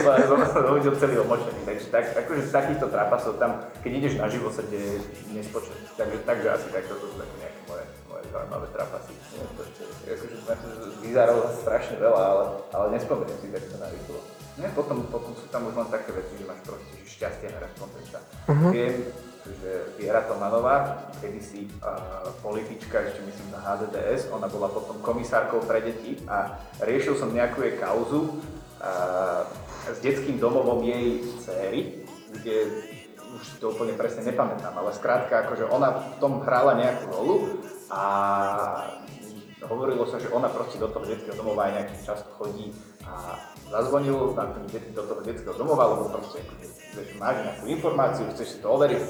zobudil 0.52 0.94
celý 1.00 1.16
omočený. 1.24 1.62
Takže 1.64 1.86
tak, 1.88 2.06
akože 2.12 2.42
z 2.44 2.52
takýchto 2.52 2.88
trápasov 2.92 3.40
tam, 3.40 3.64
keď 3.80 3.92
ideš 4.04 4.14
na 4.20 4.28
živo, 4.28 4.52
sa 4.52 4.64
deje 4.68 5.00
nespočet. 5.32 5.76
Takže, 5.96 6.28
takže 6.28 6.48
asi 6.52 6.68
takto 6.76 7.00
to 7.00 7.06
sú 7.08 7.16
také 7.16 7.36
nejaké 7.40 7.60
moje, 7.72 7.86
moje 8.12 8.24
zaujímavé 8.28 8.68
trápasy. 8.76 9.14
Akože 10.52 10.76
vyzeralo 11.00 11.42
strašne 11.64 11.96
veľa, 11.96 12.22
ale, 12.28 12.44
ale 12.76 12.86
nespomeniem 13.00 13.38
si, 13.40 13.48
tak 13.56 13.64
to 13.64 13.78
na 13.80 13.88
rýchlo. 13.88 14.20
Nie, 14.54 14.70
potom, 14.78 15.02
potom 15.10 15.34
sú 15.34 15.50
tam 15.50 15.66
už 15.66 15.74
len 15.74 15.90
také 15.90 16.14
veci, 16.14 16.38
že 16.38 16.46
máš 16.46 16.62
proste 16.62 16.94
že 17.02 17.06
šťastie 17.10 17.48
na 17.50 17.60
respondenta. 17.66 18.20
Uh-huh. 18.46 18.70
Viem, 18.70 18.96
že 19.44 19.72
Viera 19.98 20.22
Tomanová, 20.30 21.10
kedysi 21.20 21.68
uh, 21.82 22.30
politička, 22.46 23.02
ešte 23.02 23.26
myslím 23.26 23.50
na 23.50 23.60
HDDS, 23.66 24.30
ona 24.30 24.46
bola 24.46 24.70
potom 24.70 25.02
komisárkou 25.02 25.66
pre 25.66 25.82
deti 25.82 26.22
a 26.30 26.62
riešil 26.86 27.18
som 27.18 27.34
nejakú 27.34 27.66
jej 27.66 27.76
kauzu 27.82 28.40
uh, 28.80 29.44
s 29.90 29.98
detským 30.06 30.38
domovom 30.38 30.86
jej 30.86 31.26
céry, 31.42 32.06
kde 32.30 32.56
už 33.34 33.58
to 33.58 33.74
úplne 33.74 33.98
presne 33.98 34.22
nepamätám, 34.30 34.78
ale 34.78 34.94
skrátka, 34.94 35.50
akože 35.50 35.66
ona 35.66 36.14
v 36.14 36.16
tom 36.22 36.46
hrala 36.46 36.78
nejakú 36.78 37.06
rolu 37.10 37.36
a 37.90 38.04
hovorilo 39.66 40.06
sa, 40.06 40.22
že 40.22 40.30
ona 40.30 40.48
proste 40.48 40.78
do 40.78 40.88
toho 40.88 41.04
detského 41.10 41.34
domova 41.34 41.68
aj 41.68 41.74
nejaký 41.82 41.96
často 42.06 42.30
chodí 42.38 42.70
a 43.04 43.42
zazvonil 43.72 44.36
na 44.36 44.46
ten 44.52 44.64
do 44.96 45.04
toho 45.04 45.22
detského 45.22 45.56
domova, 45.56 45.94
lebo 45.94 46.10
proste 46.10 46.44
akože, 46.44 47.16
máš 47.20 47.36
nejakú 47.44 47.66
informáciu, 47.70 48.24
chceš 48.34 48.48
si 48.48 48.58
to 48.60 48.68
overiť, 48.74 49.04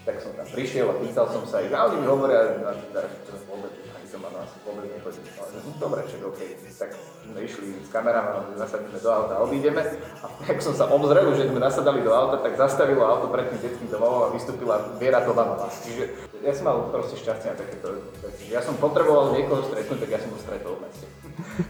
tak 0.00 0.16
som 0.24 0.32
tam 0.32 0.48
prišiel 0.48 0.88
a 0.88 0.96
pýtal 0.96 1.28
som 1.28 1.44
sa 1.44 1.60
ich 1.60 1.72
a 1.72 1.86
oni 1.86 2.00
mi 2.00 2.08
hovoria, 2.08 2.56
a 2.64 2.72
že 2.72 3.36
vôbec, 3.44 3.72
ani 3.92 4.06
som 4.08 4.24
ma 4.24 4.32
asi 4.40 4.56
vôbec 4.64 4.88
nechodil. 4.88 5.22
No, 5.28 5.70
dobre, 5.76 6.00
čak 6.08 6.24
OK, 6.24 6.40
tak 6.80 6.90
sme 6.96 7.40
išli 7.44 7.66
s 7.84 7.88
kamerami, 7.92 8.56
zasadíme 8.56 8.96
do 8.96 9.10
auta 9.12 9.36
a 9.36 9.44
odídeme. 9.44 9.84
A 10.24 10.26
ak 10.48 10.58
som 10.64 10.72
sa 10.72 10.88
obzrel, 10.88 11.28
že 11.36 11.52
sme 11.52 11.60
nasadali 11.60 12.00
do 12.00 12.10
auta, 12.16 12.40
tak 12.40 12.56
zastavilo 12.56 13.04
auto 13.04 13.28
pred 13.28 13.52
tým 13.52 13.60
detským 13.60 13.88
domovom 13.92 14.32
a 14.32 14.32
vystúpila 14.32 14.80
Viera 14.96 15.20
Tovanová. 15.20 15.68
Čiže 15.68 16.32
ja 16.40 16.52
som 16.56 16.64
mal 16.64 16.88
proste 16.88 17.20
šťastie 17.20 17.52
na 17.52 17.56
takéto 17.60 18.00
veci. 18.24 18.48
Ja 18.48 18.64
som 18.64 18.80
potreboval 18.80 19.36
niekoho 19.36 19.60
stretnúť, 19.68 20.00
tak 20.00 20.10
ja 20.16 20.18
som 20.24 20.32
ho 20.32 20.38
stretol 20.40 20.80
v 20.80 20.88
meste. 20.88 21.06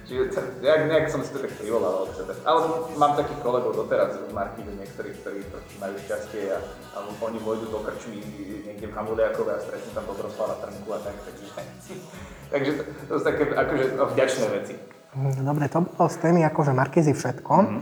Čiže 0.06 0.22
nejak, 0.62 0.82
nejak 0.90 1.06
som 1.10 1.20
si 1.22 1.30
to 1.34 1.42
tak 1.42 1.52
privolal 1.58 2.06
od 2.06 2.10
sebe. 2.16 2.32
Ale 2.42 2.58
mám 2.96 3.14
takých 3.14 3.40
kolegov 3.42 3.76
doteraz 3.76 4.16
v 4.16 4.32
Markíve, 4.32 4.72
niektorí, 4.74 5.14
ktorí 5.20 5.44
majú 5.78 5.94
šťastie 6.06 6.54
a, 6.54 6.58
a 6.94 6.96
oni 7.06 7.38
vojdu 7.40 7.68
do 7.70 7.80
krčmy 7.84 8.22
niekde 8.66 8.86
v 8.88 8.94
Hamuliakove 8.96 9.50
a 9.54 9.60
stretnú 9.60 9.90
tam 9.92 10.04
Dobroslava 10.08 10.58
Trnku 10.64 10.88
a 10.94 10.98
tak. 11.02 11.16
Takže, 11.26 11.44
takže 12.50 12.70
to, 12.78 12.82
to 13.06 13.12
sú 13.18 13.22
také 13.26 13.42
akože 13.52 13.84
vďačné 14.16 14.46
veci. 14.56 14.74
Dobre, 15.42 15.66
to 15.66 15.82
bolo 15.82 16.06
z 16.06 16.16
témy 16.22 16.46
akože 16.46 16.70
Markizy 16.70 17.10
všetko. 17.10 17.54
Mm. 17.66 17.80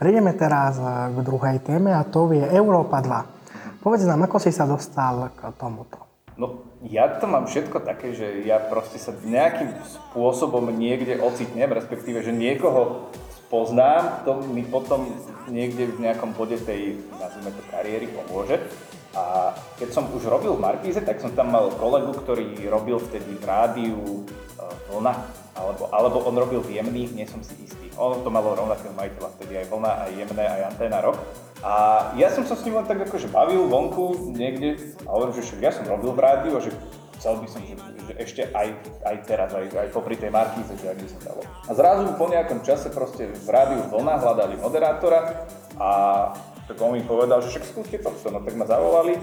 Prejdeme 0.00 0.32
teraz 0.32 0.80
k 1.12 1.18
druhej 1.20 1.60
téme 1.60 1.92
a 1.92 2.08
to 2.08 2.32
je 2.32 2.40
Európa 2.56 3.04
2. 3.04 3.84
Povedz 3.84 4.08
nám, 4.08 4.24
ako 4.24 4.40
si 4.40 4.48
sa 4.48 4.64
dostal 4.64 5.28
k 5.36 5.52
tomuto. 5.60 6.09
No, 6.40 6.64
ja 6.88 7.04
to 7.20 7.28
mám 7.28 7.44
všetko 7.44 7.84
také, 7.84 8.16
že 8.16 8.48
ja 8.48 8.56
proste 8.56 8.96
sa 8.96 9.12
nejakým 9.12 9.76
spôsobom 9.84 10.72
niekde 10.72 11.20
ocitnem, 11.20 11.68
respektíve, 11.68 12.24
že 12.24 12.32
niekoho 12.32 13.12
poznám, 13.52 14.24
to 14.24 14.40
mi 14.48 14.64
potom 14.64 15.04
niekde 15.52 15.92
v 15.92 16.00
nejakom 16.00 16.32
bode 16.32 16.56
tej, 16.64 16.96
nazvime 17.20 17.52
to, 17.52 17.60
kariéry 17.68 18.08
pomôže. 18.08 18.56
A 19.12 19.52
keď 19.76 19.92
som 19.92 20.08
už 20.16 20.32
robil 20.32 20.56
v 20.56 20.64
Markíze, 20.64 21.04
tak 21.04 21.20
som 21.20 21.28
tam 21.36 21.52
mal 21.52 21.68
kolegu, 21.76 22.16
ktorý 22.16 22.56
robil 22.72 22.96
vtedy 22.96 23.36
v 23.36 23.44
rádiu 23.44 24.00
e, 24.00 24.64
Vlna, 24.88 25.12
alebo, 25.60 25.92
alebo 25.92 26.16
on 26.24 26.40
robil 26.40 26.64
v 26.64 26.80
Jemných, 26.80 27.12
nie 27.20 27.26
som 27.28 27.42
si 27.44 27.52
istý. 27.60 27.90
On 28.00 28.22
to 28.22 28.30
malo 28.32 28.56
rovnakého 28.56 28.96
majiteľa, 28.96 29.34
vtedy 29.36 29.52
aj 29.60 29.66
Vlna, 29.66 29.92
aj 30.08 30.10
Jemné, 30.14 30.44
aj 30.46 30.62
Anténa 30.72 31.04
Rok. 31.04 31.49
A 31.60 31.72
ja 32.16 32.32
som 32.32 32.48
sa 32.48 32.56
s 32.56 32.64
ním 32.64 32.80
len 32.80 32.88
tak 32.88 33.04
akože 33.04 33.28
bavil 33.28 33.68
vonku 33.68 34.32
niekde 34.32 34.80
a 35.04 35.12
hovorím, 35.12 35.36
že 35.36 35.60
ja 35.60 35.68
som 35.68 35.84
robil 35.84 36.16
v 36.16 36.20
rádiu 36.20 36.56
a 36.56 36.60
že 36.64 36.72
chcel 37.20 37.36
by 37.36 37.46
som, 37.52 37.60
že, 37.60 37.76
že 37.76 38.12
ešte 38.16 38.42
aj, 38.56 38.68
aj 39.04 39.16
teraz, 39.28 39.52
aj, 39.52 39.68
aj 39.68 39.88
popri 39.92 40.16
tej 40.16 40.32
markíze, 40.32 40.72
že 40.80 40.88
ak 40.88 40.96
by 40.96 41.08
sa 41.12 41.20
dalo. 41.20 41.44
A 41.68 41.72
zrazu 41.76 42.08
po 42.16 42.32
nejakom 42.32 42.64
čase 42.64 42.88
proste 42.88 43.28
v 43.28 43.48
rádiu 43.52 43.84
Vlna 43.92 44.16
hľadali 44.24 44.56
moderátora 44.56 45.44
a 45.76 45.88
tak 46.64 46.80
on 46.80 46.96
mi 46.96 47.04
povedal, 47.04 47.44
že 47.44 47.52
však 47.52 47.64
skúste 47.66 47.98
to, 48.00 48.08
no 48.32 48.40
tak 48.40 48.56
ma 48.56 48.64
zavolali 48.64 49.20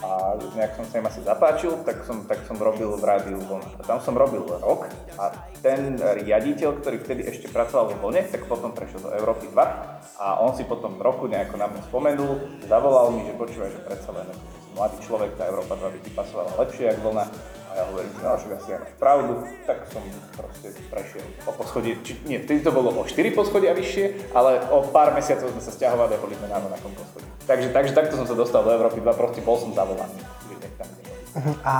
a 0.00 0.36
nejak 0.56 0.72
som 0.80 0.84
sa 0.88 0.94
im 1.00 1.06
asi 1.06 1.20
zapáčil, 1.20 1.72
tak 1.84 2.04
som, 2.08 2.24
tak 2.24 2.40
som 2.48 2.56
robil 2.56 2.88
v 2.96 3.04
rádiu 3.04 3.36
Vlna. 3.36 3.68
A 3.78 3.82
tam 3.84 3.98
som 4.00 4.16
robil 4.16 4.40
rok 4.44 4.88
a 5.20 5.32
ten 5.60 6.00
riaditeľ, 6.00 6.80
ktorý 6.80 6.96
vtedy 7.04 7.22
ešte 7.28 7.52
pracoval 7.52 7.92
vo 7.92 8.08
Vlne, 8.08 8.24
tak 8.28 8.48
potom 8.48 8.72
prešiel 8.72 9.04
do 9.04 9.10
Európy 9.12 9.52
2 9.52 9.60
a 10.20 10.26
on 10.40 10.56
si 10.56 10.64
potom 10.64 10.96
roku 10.96 11.28
nejako 11.28 11.60
na 11.60 11.68
mňa 11.68 11.80
spomenul, 11.92 12.32
zavolal 12.64 13.12
mi, 13.12 13.28
že 13.28 13.36
počúvaj, 13.36 13.70
že 13.70 13.80
predsa 13.84 14.10
len 14.16 14.28
mladý 14.72 14.96
človek, 15.04 15.36
tá 15.36 15.44
Európa 15.52 15.76
2 15.76 15.94
by 15.94 15.98
ti 16.00 16.10
pasovala 16.16 16.50
lepšie 16.64 16.96
ako 16.96 17.00
Vlna 17.12 17.24
a 17.70 17.78
ja 17.78 17.82
hovorím, 17.86 18.10
no, 18.18 18.34
však 18.34 18.50
asi 18.58 18.68
máš 18.74 18.94
pravdu, 18.98 19.32
tak 19.62 19.86
som 19.94 20.02
proste 20.34 20.74
prešiel 20.90 21.22
o 21.46 21.52
poschodie, 21.54 21.94
či, 22.02 22.18
nie, 22.26 22.42
vtedy 22.42 22.66
to 22.66 22.74
bolo 22.74 22.90
o 22.90 23.06
4 23.06 23.30
poschodia 23.30 23.70
vyššie, 23.78 24.34
ale 24.34 24.58
o 24.74 24.82
pár 24.90 25.14
mesiacov 25.14 25.54
sme 25.54 25.62
sa 25.62 25.70
stiahovali 25.70 26.18
a 26.18 26.18
boli 26.18 26.34
sme 26.34 26.50
na 26.50 26.58
rovnakom 26.58 26.90
poschodí. 26.98 27.30
Takže, 27.46 27.70
takže 27.70 27.94
takto 27.94 28.18
som 28.18 28.26
sa 28.26 28.34
dostal 28.34 28.66
do 28.66 28.74
Európy 28.74 28.98
2, 28.98 29.14
proste 29.14 29.40
bol 29.46 29.54
som 29.54 29.70
zavolaný. 29.70 30.18
A 31.62 31.74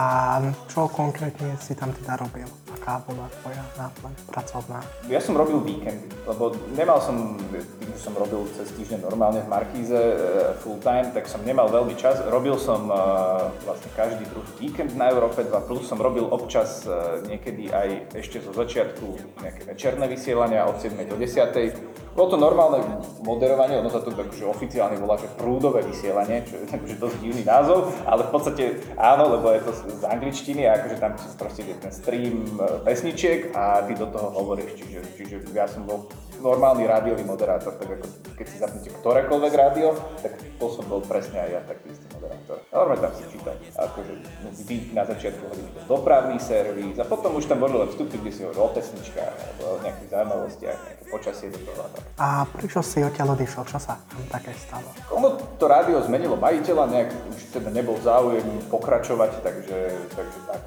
čo 0.70 0.86
konkrétne 0.86 1.58
si 1.58 1.74
tam 1.74 1.90
teda 1.90 2.22
robil? 2.22 2.46
Aká 2.80 2.96
bola 3.04 3.28
tvoja 3.44 3.60
náplň 3.76 4.12
pracovná? 4.32 4.80
Ja 5.12 5.20
som 5.20 5.36
robil 5.36 5.60
víkendy, 5.60 6.08
lebo 6.24 6.56
nemal 6.72 6.96
som, 7.04 7.36
tým, 7.52 7.90
že 7.92 8.00
som 8.00 8.16
robil 8.16 8.48
cez 8.56 8.72
týždeň 8.72 9.04
normálne 9.04 9.44
v 9.44 9.52
Markíze 9.52 10.00
e, 10.00 10.16
full 10.64 10.80
time, 10.80 11.12
tak 11.12 11.28
som 11.28 11.44
nemal 11.44 11.68
veľmi 11.68 11.92
čas. 12.00 12.24
Robil 12.24 12.56
som 12.56 12.88
uh, 12.88 13.52
vlastne 13.68 13.92
každý 13.92 14.24
druhý 14.32 14.48
víkend 14.56 14.96
na 14.96 15.12
Európe 15.12 15.44
2, 15.44 15.52
plus 15.68 15.84
som 15.84 16.00
robil 16.00 16.24
občas 16.24 16.88
uh, 16.88 17.20
niekedy 17.28 17.68
aj 17.68 18.16
ešte 18.16 18.40
zo 18.40 18.56
začiatku 18.56 19.36
nejaké 19.44 19.68
večerné 19.68 20.08
vysielania 20.08 20.64
od 20.64 20.80
7 20.80 20.96
do 21.04 21.20
10 21.20 22.09
bolo 22.14 22.26
to 22.34 22.38
normálne 22.38 22.82
moderovanie, 23.22 23.78
ono 23.78 23.90
sa 23.90 24.02
to 24.02 24.10
takže 24.10 24.42
oficiálne 24.46 24.98
volá, 24.98 25.14
že 25.14 25.30
prúdové 25.38 25.86
vysielanie, 25.86 26.42
čo 26.42 26.58
je 26.58 26.66
akože 26.66 26.96
dosť 26.98 27.16
divný 27.22 27.42
názov, 27.46 27.90
ale 28.02 28.26
v 28.26 28.30
podstate 28.34 28.64
áno, 28.98 29.30
lebo 29.30 29.54
je 29.54 29.62
to 29.62 29.72
z 29.74 30.04
angličtiny 30.04 30.66
a 30.66 30.82
akože 30.82 30.96
tam 30.98 31.12
proste 31.38 31.62
je 31.62 31.76
ten 31.78 31.92
stream 31.94 32.44
e, 32.58 32.82
pesničiek 32.82 33.54
a 33.54 33.86
ty 33.86 33.94
do 33.94 34.10
toho 34.10 34.28
hovoríš, 34.34 34.74
čiže, 34.74 35.00
čiže 35.14 35.36
ja 35.54 35.70
som 35.70 35.86
bol 35.86 36.10
normálny 36.40 36.88
rádiový 36.88 37.22
moderátor, 37.22 37.76
tak 37.76 38.00
ako 38.00 38.06
keď 38.34 38.46
si 38.48 38.56
zapnete 38.56 38.88
ktorékoľvek 38.90 39.52
rádio, 39.52 39.92
tak 40.24 40.40
to 40.40 40.66
som 40.72 40.84
bol 40.88 41.04
presne 41.04 41.36
aj 41.36 41.50
ja 41.52 41.60
taký 41.68 41.92
istý 41.92 42.06
moderátor. 42.16 42.56
Normálne 42.72 43.00
tam 43.04 43.12
si 43.12 43.24
čítal, 43.28 43.54
akože 43.76 44.12
no, 44.42 44.48
vy 44.64 44.76
na 44.96 45.04
začiatku 45.04 45.44
hodili 45.44 45.70
to 45.76 45.80
dopravný 45.84 46.40
servis 46.40 46.96
a 46.96 47.04
potom 47.04 47.36
už 47.36 47.44
tam 47.46 47.60
boli 47.60 47.76
len 47.76 47.88
vstupy, 47.92 48.16
kde 48.18 48.32
si 48.32 48.40
hovoril 48.42 48.66
o 48.66 48.72
pesničkách 48.72 49.34
alebo 49.36 49.62
o 49.68 49.80
nejakých 49.84 50.08
zaujímavostiach, 50.10 50.78
nejaké 50.80 51.04
počasie 51.12 51.48
do 51.52 51.60
toho. 51.60 51.84
A 52.20 52.44
prečo 52.44 52.84
si 52.84 53.00
odtiaľ 53.00 53.32
odišiel? 53.32 53.64
Čo 53.64 53.78
sa 53.80 53.96
tam 53.96 54.22
také 54.28 54.52
stalo? 54.52 54.88
Ono 55.16 55.40
to 55.56 55.64
rádio 55.64 56.04
zmenilo 56.04 56.36
majiteľa, 56.36 56.84
nejak 56.92 57.10
už 57.32 57.38
teda 57.56 57.72
nebol 57.72 57.96
záujem 58.04 58.44
pokračovať, 58.68 59.40
takže, 59.40 59.78
takže 60.12 60.38
tak 60.44 60.60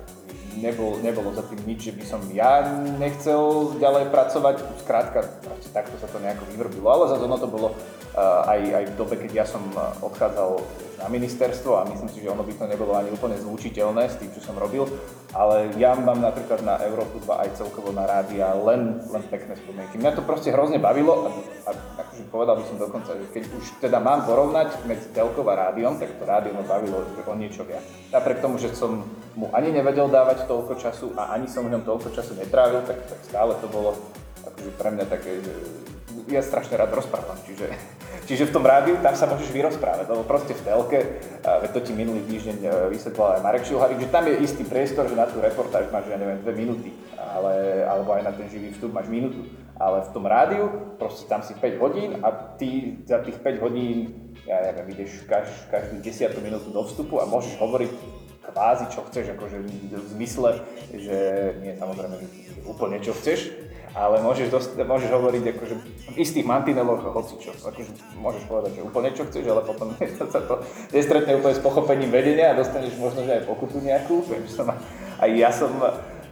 nebol, 0.57 0.97
nebolo 1.01 1.29
za 1.33 1.45
tým 1.45 1.61
nič, 1.65 1.89
že 1.89 1.93
by 1.93 2.03
som 2.05 2.21
ja 2.33 2.65
nechcel 2.97 3.73
ďalej 3.77 4.09
pracovať. 4.09 4.55
Skrátka, 4.81 5.19
takto 5.73 5.95
sa 6.01 6.07
to 6.09 6.17
nejako 6.21 6.45
vyvrbilo, 6.53 6.89
ale 6.89 7.09
zase 7.13 7.25
ono 7.25 7.37
to 7.37 7.49
bolo 7.49 7.73
aj, 8.21 8.61
aj 8.61 8.85
v 8.93 8.97
dobe, 8.97 9.15
keď 9.17 9.31
ja 9.43 9.45
som 9.45 9.63
eh, 9.73 9.81
odchádzal 10.05 10.61
na 11.01 11.07
ministerstvo 11.11 11.81
a 11.81 11.89
myslím 11.89 12.09
si, 12.13 12.23
že 12.23 12.31
ono 12.31 12.45
by 12.47 12.53
to 12.55 12.63
nebolo 12.69 12.95
ani 12.95 13.11
úplne 13.11 13.35
zlučiteľné 13.35 14.07
s 14.07 14.15
tým, 14.21 14.31
čo 14.31 14.39
som 14.39 14.55
robil, 14.55 14.87
ale 15.35 15.73
ja 15.75 15.97
mám 15.97 16.21
napríklad 16.21 16.63
na 16.63 16.79
Európu 16.79 17.19
2 17.25 17.43
aj 17.43 17.49
celkovo 17.59 17.91
na 17.91 18.07
rádia 18.07 18.55
len, 18.55 19.03
len 19.11 19.23
pekné 19.27 19.57
spomienky. 19.59 19.99
Mňa 19.99 20.15
to 20.15 20.23
proste 20.23 20.53
hrozne 20.53 20.79
bavilo 20.79 21.27
a, 21.27 21.29
a 21.67 21.71
akože 22.05 22.23
povedal 22.31 22.55
by 22.61 22.63
som 22.69 22.77
dokonca, 22.79 23.11
že 23.17 23.25
keď 23.35 23.43
už 23.51 23.65
teda 23.83 23.99
mám 23.99 24.23
porovnať 24.23 24.79
medzi 24.87 25.11
telkou 25.11 25.43
a 25.49 25.57
rádiom, 25.67 25.99
tak 25.99 26.13
to 26.15 26.23
rádio 26.23 26.55
ma 26.55 26.63
bavilo 26.63 27.03
o 27.03 27.33
niečo 27.35 27.67
viac. 27.67 27.83
Napriek 28.13 28.39
tomu, 28.39 28.61
že 28.61 28.71
som 28.71 29.03
mu 29.35 29.51
ani 29.51 29.73
nevedel 29.73 30.07
dávať 30.07 30.45
toľko 30.47 30.79
času 30.79 31.11
a 31.19 31.35
ani 31.35 31.49
som 31.51 31.67
v 31.67 31.73
ňom 31.75 31.83
toľko 31.83 32.15
času 32.15 32.37
netrávil, 32.37 32.85
tak, 32.85 33.01
tak 33.09 33.19
stále 33.27 33.57
to 33.59 33.67
bolo 33.67 33.97
akože 34.47 34.71
pre 34.79 34.89
mňa 34.93 35.05
také, 35.09 35.41
že 35.43 35.82
ja 36.27 36.41
strašne 36.43 36.75
rád 36.75 36.93
rozprávam, 36.93 37.39
čiže, 37.47 37.71
čiže 38.27 38.47
v 38.49 38.53
tom 38.53 38.63
rádiu 38.63 38.99
tam 38.99 39.15
sa 39.15 39.25
môžeš 39.25 39.49
vyrozprávať, 39.49 40.05
lebo 40.11 40.23
proste 40.27 40.53
v 40.53 40.61
telke, 40.61 40.99
veď 41.41 41.69
to 41.73 41.79
ti 41.79 41.93
minulý 41.95 42.21
týždeň 42.27 42.57
e, 42.59 42.69
vysvetlal 42.91 43.39
aj 43.39 43.43
Marek 43.43 43.63
Šilhavík, 43.65 44.03
že 44.03 44.13
tam 44.13 44.27
je 44.27 44.35
istý 44.43 44.63
priestor, 44.67 45.07
že 45.07 45.15
na 45.17 45.25
tú 45.25 45.39
reportáž 45.39 45.87
máš, 45.89 46.11
ja 46.11 46.19
neviem, 46.19 46.43
dve 46.43 46.53
minúty, 46.53 46.89
ale, 47.17 47.83
alebo 47.87 48.13
aj 48.13 48.23
na 48.27 48.31
ten 48.35 48.47
živý 48.51 48.75
vstup 48.75 48.91
máš 48.93 49.07
minútu. 49.09 49.47
Ale 49.73 50.05
v 50.05 50.13
tom 50.13 50.29
rádiu, 50.29 50.69
proste 51.01 51.25
tam 51.25 51.41
si 51.41 51.57
5 51.57 51.81
hodín 51.81 52.21
a 52.21 52.29
ty 52.61 53.01
za 53.09 53.25
tých 53.25 53.41
5 53.41 53.63
hodín, 53.63 54.13
ja 54.45 54.69
neviem, 54.69 54.93
ideš 54.93 55.25
kaž, 55.25 55.49
každú 55.73 55.97
10 55.97 56.29
minútu 56.45 56.69
do 56.69 56.85
vstupu 56.85 57.17
a 57.19 57.25
môžeš 57.25 57.57
hovoriť 57.57 57.91
kvázi 58.53 58.85
čo 58.93 59.01
chceš, 59.09 59.33
akože 59.33 59.57
v 59.65 60.07
zmysle, 60.13 60.61
že 60.93 61.17
nie 61.63 61.73
samozrejme 61.79 62.15
úplne 62.69 63.01
čo 63.01 63.15
chceš, 63.17 63.49
ale 63.93 64.25
môžeš, 64.25 64.49
dost, 64.49 64.73
môžeš 64.73 65.09
hovoriť 65.13 65.43
akože 65.53 65.75
v 66.13 66.17
istých 66.17 66.49
mantineloch 66.49 67.05
hoci 67.13 67.37
čo. 67.37 67.53
Akože 67.53 67.93
môžeš 68.17 68.43
povedať, 68.49 68.71
že 68.77 68.81
úplne 68.81 69.09
čo 69.13 69.23
chceš, 69.29 69.45
ale 69.45 69.61
potom 69.61 69.93
sa 70.33 70.41
to 70.41 70.55
nestretne 70.89 71.37
úplne 71.37 71.55
s 71.55 71.61
pochopením 71.61 72.09
vedenia 72.09 72.53
a 72.53 72.57
dostaneš 72.57 72.97
možno, 72.97 73.21
že 73.21 73.37
aj 73.37 73.45
pokutu 73.45 73.77
nejakú. 73.85 74.25
Viem, 74.25 74.49
som, 74.49 74.73
aj 75.21 75.29
ja 75.37 75.53
som 75.53 75.69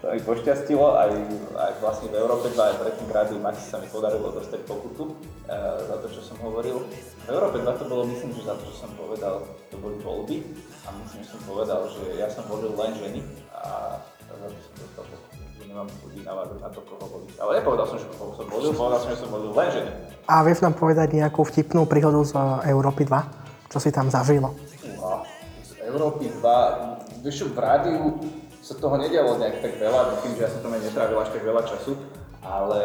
to 0.02 0.10
mi 0.10 0.18
pošťastilo, 0.18 0.98
aj, 0.98 1.14
aj 1.54 1.72
vlastne 1.78 2.10
v 2.10 2.18
Európe 2.18 2.50
2, 2.50 2.58
aj 2.58 2.76
predtým 2.82 3.10
rádiu 3.14 3.38
Maxi 3.38 3.70
sa 3.70 3.78
mi 3.78 3.86
podarilo 3.86 4.34
dostať 4.34 4.66
pokutu 4.66 5.14
e, 5.14 5.56
za 5.62 5.96
to, 6.02 6.10
čo 6.10 6.26
som 6.26 6.42
hovoril. 6.42 6.82
V 7.22 7.30
Európe 7.30 7.62
2 7.62 7.70
to 7.78 7.86
bolo, 7.86 8.10
myslím, 8.10 8.34
že 8.34 8.50
za 8.50 8.58
to, 8.58 8.66
čo 8.66 8.82
som 8.82 8.92
povedal, 8.98 9.46
to 9.70 9.78
boli 9.78 10.02
voľby 10.02 10.42
a 10.90 10.98
myslím, 11.06 11.22
že 11.22 11.38
som 11.38 11.42
povedal, 11.46 11.86
že 11.86 12.18
ja 12.18 12.26
som 12.34 12.42
volil 12.50 12.74
len 12.74 12.98
ženy 12.98 13.22
a 13.54 14.02
za 14.26 14.50
to 14.50 14.58
som 14.58 14.74
dostal 14.74 15.06
pokutu 15.06 15.31
nemám 15.72 15.88
ľudí 16.04 16.20
navázať 16.28 16.58
na 16.60 16.70
to, 16.76 16.80
koho 16.84 17.06
voliť. 17.08 17.36
Ale 17.40 17.52
nepovedal 17.64 17.88
som, 17.88 17.96
že 17.96 18.06
koho 18.12 18.36
som 18.36 18.46
volil, 18.52 18.76
povedal 18.76 19.00
som, 19.00 19.10
že 19.16 19.20
som 19.24 19.30
volil 19.32 19.56
len 19.56 19.70
ženy. 19.72 19.92
A 20.28 20.44
vieš 20.44 20.60
nám 20.60 20.76
povedať 20.76 21.16
nejakú 21.16 21.48
vtipnú 21.48 21.88
príhodu 21.88 22.20
z 22.28 22.36
Európy 22.68 23.08
2? 23.08 23.72
Čo 23.72 23.80
si 23.80 23.88
tam 23.88 24.12
zažilo? 24.12 24.52
Uha, 25.00 25.24
z 25.64 25.72
Európy 25.88 26.28
2, 26.28 27.24
vieš 27.24 27.48
v 27.48 27.56
rádiu 27.56 28.20
sa 28.60 28.76
toho 28.76 29.00
nedialo 29.00 29.40
nejak 29.40 29.64
tak 29.64 29.80
veľa, 29.80 30.20
tým, 30.28 30.36
že 30.36 30.42
ja 30.44 30.50
som 30.52 30.60
tam 30.60 30.76
aj 30.76 30.82
netrávil 30.84 31.18
až 31.24 31.30
tak 31.32 31.44
veľa 31.48 31.64
času, 31.64 31.96
ale, 32.42 32.84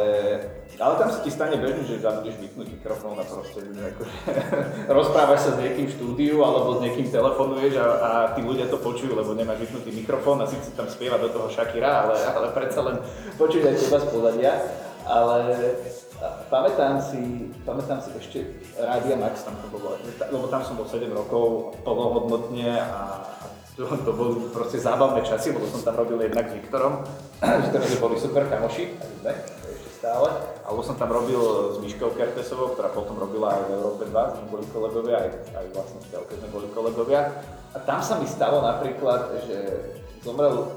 ale 0.76 0.94
tam 1.00 1.08
sa 1.08 1.24
ti 1.24 1.32
stane 1.32 1.56
bežne, 1.56 1.88
že 1.88 2.04
zabudeš 2.04 2.36
vypnúť 2.36 2.76
mikrofón 2.76 3.16
a 3.16 3.24
proste 3.24 3.64
akože, 3.64 4.16
rozprávaš 5.00 5.40
sa 5.48 5.50
s 5.56 5.60
niekým 5.64 5.86
v 5.88 5.94
štúdiu 5.96 6.36
alebo 6.44 6.76
s 6.76 6.84
niekým 6.84 7.08
telefonuješ 7.08 7.80
a, 7.80 7.86
a 7.88 8.10
tí 8.36 8.44
ľudia 8.44 8.68
to 8.68 8.76
počujú, 8.76 9.16
lebo 9.16 9.32
nemáš 9.32 9.64
vypnutý 9.64 9.96
mikrofón 9.96 10.44
a 10.44 10.50
síce 10.50 10.76
tam 10.76 10.92
spieva 10.92 11.16
do 11.16 11.32
toho 11.32 11.48
Shakira, 11.48 12.04
ale, 12.04 12.20
ale 12.20 12.46
predsa 12.52 12.84
len 12.84 13.00
počuť 13.40 13.62
aj 13.64 13.76
teba 13.80 13.98
z 14.04 14.06
pozadia. 14.12 14.52
Ale 15.06 15.38
pamätám 16.50 16.98
si, 16.98 17.54
pamätám 17.62 18.02
si 18.02 18.10
ešte 18.18 18.38
Rádia 18.74 19.14
Max 19.14 19.46
tam 19.46 19.54
to 19.62 19.70
bolo, 19.70 19.94
lebo 20.02 20.50
tam 20.50 20.66
som 20.66 20.74
bol 20.74 20.84
7 20.84 21.06
rokov 21.14 21.78
plnohodnotne 21.86 22.74
a, 22.74 23.22
to, 23.76 23.84
to 23.84 24.12
boli 24.16 24.48
proste 24.56 24.80
zábavné 24.80 25.20
časy, 25.20 25.52
lebo 25.52 25.68
som 25.68 25.84
tam 25.84 26.00
robil 26.00 26.16
jednak 26.24 26.48
s 26.48 26.56
Viktorom, 26.56 27.04
že 27.62 27.68
teraz 27.68 27.92
boli 28.00 28.16
super 28.16 28.48
kamoši, 28.48 28.96
ešte 29.68 29.90
stále, 30.00 30.32
alebo 30.64 30.80
som 30.80 30.96
tam 30.96 31.12
robil 31.12 31.38
s 31.76 31.84
Miškou 31.84 32.16
Kertesovou, 32.16 32.72
ktorá 32.72 32.88
potom 32.88 33.20
robila 33.20 33.52
aj 33.52 33.62
v 33.68 33.70
Európe 33.76 34.02
2, 34.08 34.36
sme 34.40 34.46
boli 34.48 34.64
kolegovia, 34.72 35.16
aj, 35.28 35.30
aj 35.52 35.66
vlastne 35.76 35.98
v 36.00 36.08
Telke 36.08 36.34
sme 36.40 36.48
boli 36.48 36.66
kolegovia. 36.72 37.20
A 37.76 37.78
tam 37.84 38.00
sa 38.00 38.16
mi 38.16 38.24
stalo 38.24 38.64
napríklad, 38.64 39.44
že 39.44 39.56
zomrel, 40.24 40.72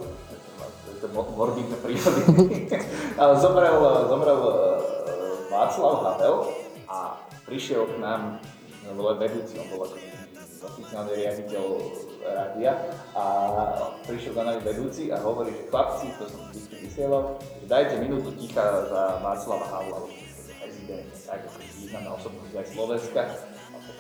to 1.00 1.08
morbidné 1.16 1.80
príhody, 1.80 2.22
ale 3.22 3.34
zomrel, 3.40 3.80
zomrel 4.12 4.40
e, 4.44 4.54
Václav 5.48 6.04
Havel 6.04 6.52
a 6.92 7.16
prišiel 7.48 7.88
k 7.88 8.04
nám, 8.04 8.44
bol 8.92 9.16
vedúci, 9.16 9.56
on 9.56 9.72
bol 9.72 9.88
ako 9.88 10.09
oficiálny 10.64 11.12
riaditeľ 11.16 11.66
rádia 12.24 12.72
a 13.16 13.24
prišiel 14.04 14.34
za 14.36 14.44
nami 14.44 14.60
vedúci 14.64 15.10
a 15.10 15.18
hovorí, 15.24 15.56
že 15.56 15.68
chlapci, 15.72 16.08
to 16.20 16.26
som 16.28 16.42
vždy 16.52 16.76
vysielal, 16.84 17.40
že 17.40 17.66
dajte 17.68 17.96
minútu 18.04 18.36
ticha 18.36 18.64
za 18.88 19.24
Václava 19.24 19.68
Havla, 19.72 20.00
prezident, 20.60 21.10
tak 21.26 21.40
významná 21.80 22.12
osobnosť 22.20 22.54
aj 22.56 22.68
Slovenska. 22.72 23.22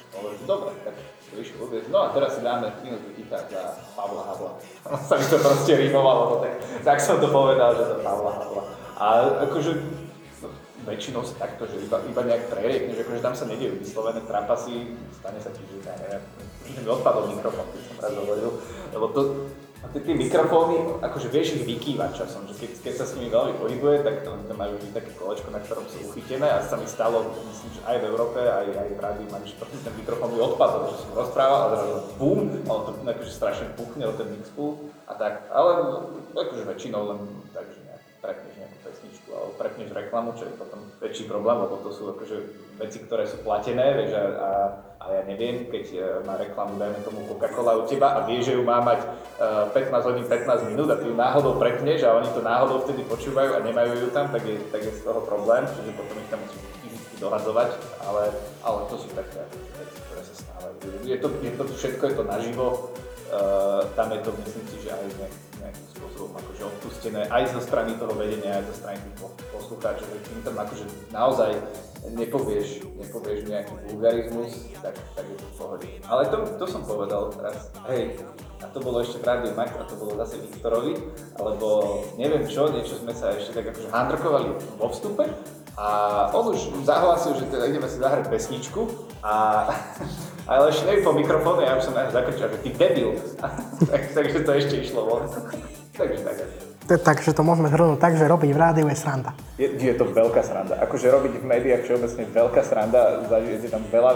A 0.09 0.13
hovorí, 0.17 0.35
že 0.41 0.45
dobre, 0.49 0.71
tak 0.83 0.95
prišiel 1.29 1.57
vôbec, 1.61 1.85
no 1.93 1.97
a 2.01 2.07
teraz 2.11 2.35
si 2.35 2.41
dáme 2.41 2.67
minútu 2.81 3.09
ticha 3.13 3.39
za 3.47 3.61
Pavla 3.93 4.23
Havla. 4.25 4.51
sa 5.07 5.15
mi 5.15 5.25
to 5.29 5.37
proste 5.37 5.73
rímovalo, 5.77 6.21
no 6.33 6.35
tak, 6.41 6.53
tak 6.81 6.97
som 6.99 7.21
to 7.21 7.29
povedal, 7.29 7.77
že 7.77 7.83
to 7.87 7.95
Pavla 8.01 8.31
Havla. 8.35 8.63
A 8.99 9.05
akože 9.47 9.98
väčšinou 10.89 11.21
sa 11.21 11.45
takto, 11.45 11.69
že 11.69 11.77
iba, 11.77 12.01
iba 12.01 12.21
nejak 12.25 12.49
preriekne, 12.49 12.97
že 12.97 13.05
akože 13.05 13.21
tam 13.21 13.35
sa 13.37 13.45
nedejú 13.45 13.77
vyslovené 13.77 14.25
trapasy, 14.25 14.97
stane 15.21 15.37
sa 15.37 15.53
ti, 15.53 15.61
že 15.69 15.85
ja 15.85 16.17
že 16.69 16.81
mi 16.85 16.89
odpadol 16.89 17.33
mikrofón, 17.33 17.65
keď 17.73 17.81
som 17.81 17.97
raz 17.97 18.13
hovoril, 18.13 18.49
lebo 18.93 19.05
to, 19.09 19.21
a 19.79 19.87
tie, 19.95 20.03
tie 20.03 20.11
mikrofóny, 20.11 20.99
akože 20.99 21.31
vieš 21.31 21.55
ich 21.55 21.63
vykývať 21.63 22.11
časom, 22.11 22.43
že 22.51 22.53
keď, 22.59 22.71
keď 22.83 22.93
sa 22.99 23.05
s 23.07 23.15
nimi 23.15 23.31
veľmi 23.31 23.55
pohybuje, 23.63 24.03
tak 24.03 24.27
to, 24.27 24.35
to 24.35 24.53
majú 24.53 24.75
také 24.91 25.07
kolečko, 25.15 25.55
na 25.55 25.63
ktorom 25.63 25.87
sú 25.87 26.11
uchytené 26.11 26.51
a 26.51 26.59
sa 26.59 26.75
mi 26.75 26.83
stalo, 26.83 27.31
myslím, 27.47 27.71
že 27.79 27.81
aj 27.87 27.95
v 27.95 28.07
Európe, 28.11 28.39
aj, 28.43 28.67
aj 28.75 28.89
v 28.91 28.99
rádiu, 28.99 29.27
že 29.47 29.55
ten 29.55 29.95
mikrofón 29.95 30.35
mi 30.35 30.39
odpadol, 30.43 30.91
že 30.91 30.99
som 30.99 31.15
rozprával 31.15 31.59
a 31.63 31.67
zrazu 31.79 31.95
bum, 32.19 32.39
a 32.67 32.69
on 32.75 32.81
to 32.85 32.91
akože 33.07 33.31
strašne 33.31 33.71
puchne 33.79 34.03
o 34.03 34.13
ten 34.19 34.27
mixpool 34.35 34.91
a 35.07 35.15
tak, 35.15 35.47
ale 35.47 35.71
akože 36.35 36.63
väčšinou 36.67 37.01
len 37.15 37.19
tak, 37.55 37.71
prepneš 38.19 38.53
nejakú 38.59 38.77
pesničku 38.83 39.29
alebo 39.31 39.51
prepneš 39.55 39.89
reklamu, 39.95 40.29
čo 40.35 40.43
je 40.47 40.53
potom 40.59 40.79
väčší 40.99 41.25
problém, 41.25 41.57
lebo 41.63 41.75
to 41.79 41.89
sú 41.95 42.03
akože 42.11 42.37
veci, 42.79 42.97
ktoré 43.03 43.23
sú 43.25 43.41
platené, 43.41 43.95
vieš, 43.95 44.11
a, 44.15 44.23
a 44.23 44.49
a 44.99 45.15
ja 45.15 45.23
neviem, 45.23 45.71
keď 45.71 45.85
e, 45.95 45.99
má 46.27 46.35
reklamu, 46.35 46.75
dajme 46.75 46.99
tomu 47.07 47.23
Coca-Cola 47.23 47.79
u 47.79 47.87
teba 47.87 48.19
a 48.19 48.27
vie, 48.27 48.43
že 48.43 48.51
ju 48.51 48.67
má 48.67 48.83
mať 48.83 48.99
15 49.71 49.95
e, 49.95 50.03
hodín 50.03 50.25
15 50.27 50.75
minút 50.75 50.91
a 50.91 50.99
ty 50.99 51.07
ju 51.07 51.15
náhodou 51.15 51.55
prepneš 51.55 52.03
a 52.03 52.19
oni 52.19 52.27
to 52.35 52.43
náhodou 52.43 52.83
vtedy 52.83 53.07
počúvajú 53.07 53.55
a 53.55 53.63
nemajú 53.63 53.95
ju 53.95 54.07
tam, 54.11 54.27
tak 54.27 54.43
je, 54.43 54.59
tak 54.75 54.83
je 54.83 54.91
z 54.91 55.07
toho 55.07 55.23
problém, 55.23 55.63
čiže 55.71 55.95
potom 55.95 56.19
ich 56.19 56.27
tam 56.27 56.43
musíš 56.43 56.61
fyzicky 56.83 57.15
dohadzovať, 57.23 57.69
ale, 58.11 58.23
ale 58.59 58.79
to 58.91 58.95
sú 58.99 59.07
také 59.15 59.39
veci, 59.79 59.97
ktoré 60.03 60.21
sa 60.27 60.35
stávajú. 60.35 60.75
Je 61.07 61.17
to, 61.23 61.27
je 61.47 61.51
to, 61.55 61.63
všetko 61.79 62.03
je 62.03 62.15
to 62.19 62.23
naživo, 62.27 62.67
uh, 63.31 63.87
tam 63.95 64.11
je 64.11 64.19
to, 64.19 64.35
myslím 64.35 64.65
si, 64.67 64.77
že 64.83 64.89
aj 64.91 65.03
nejak, 65.15 65.35
nejakým 65.63 65.87
spôsobom 65.95 66.31
akože 66.35 66.63
odpustené 66.99 67.31
aj 67.31 67.55
zo 67.55 67.63
strany 67.63 67.95
toho 67.95 68.11
vedenia, 68.11 68.59
aj 68.59 68.67
zo 68.67 68.75
strany 68.83 68.99
tých 68.99 69.23
poslucháčov, 69.55 70.03
že 70.03 70.19
tým 70.27 70.39
tam 70.43 70.55
akože 70.59 70.85
naozaj 71.15 71.51
nepovieš, 72.11 72.83
nepovieš 72.99 73.39
nejaký 73.47 73.71
vulgarizmus, 73.87 74.51
tak, 74.83 74.99
tak 75.15 75.23
je 75.31 75.35
to 75.39 75.47
v 75.47 75.55
pohode. 75.55 75.87
Ale 76.11 76.27
to, 76.27 76.37
to 76.59 76.65
som 76.67 76.83
povedal 76.83 77.31
teraz, 77.31 77.71
hej, 77.87 78.19
a 78.59 78.67
to 78.67 78.83
bolo 78.83 78.99
ešte 78.99 79.23
v 79.23 79.31
Rádiu 79.31 79.55
a 79.55 79.83
to 79.87 79.95
bolo 79.95 80.19
zase 80.19 80.43
Viktorovi, 80.43 80.99
alebo 81.39 81.67
neviem 82.19 82.43
čo, 82.51 82.67
niečo 82.67 82.99
sme 82.99 83.15
sa 83.15 83.31
ešte 83.31 83.55
tak 83.55 83.71
akože 83.71 83.87
handrkovali 83.95 84.47
vo 84.75 84.87
vstupe 84.91 85.23
a 85.79 85.87
on 86.35 86.51
už 86.51 86.83
zahlásil, 86.83 87.39
že 87.39 87.47
teda 87.47 87.71
ideme 87.71 87.87
si 87.87 88.03
zahrať 88.03 88.27
pesničku 88.27 88.91
a 89.23 89.71
ale 90.51 90.75
ešte 90.75 90.99
po 90.99 91.15
mikrofóne, 91.15 91.63
ja 91.63 91.79
už 91.79 91.87
som 91.87 91.95
na 91.95 92.11
zakričal, 92.11 92.51
že 92.51 92.59
ty 92.59 92.69
debil. 92.75 93.15
tak, 93.91 94.01
takže 94.11 94.43
to 94.43 94.51
ešte 94.51 94.75
išlo 94.83 95.07
von. 95.07 95.23
takže 95.99 96.19
tak. 96.27 96.69
Takže 96.89 97.37
to 97.37 97.45
môžeme 97.45 97.69
zhrnúť 97.69 98.01
tak, 98.01 98.17
že 98.17 98.25
robiť 98.25 98.49
v 98.49 98.57
rádiu 98.57 98.89
je 98.89 98.97
sranda. 98.97 99.37
Je, 99.61 99.69
je 99.69 99.93
to 99.93 100.09
veľká 100.09 100.41
sranda. 100.41 100.73
Akože 100.81 101.13
robiť 101.13 101.37
v 101.37 101.45
médiách 101.45 101.85
všeobecne 101.85 102.25
veľká 102.33 102.61
sranda, 102.65 103.21
je 103.29 103.69
tam 103.69 103.85
veľa, 103.93 104.13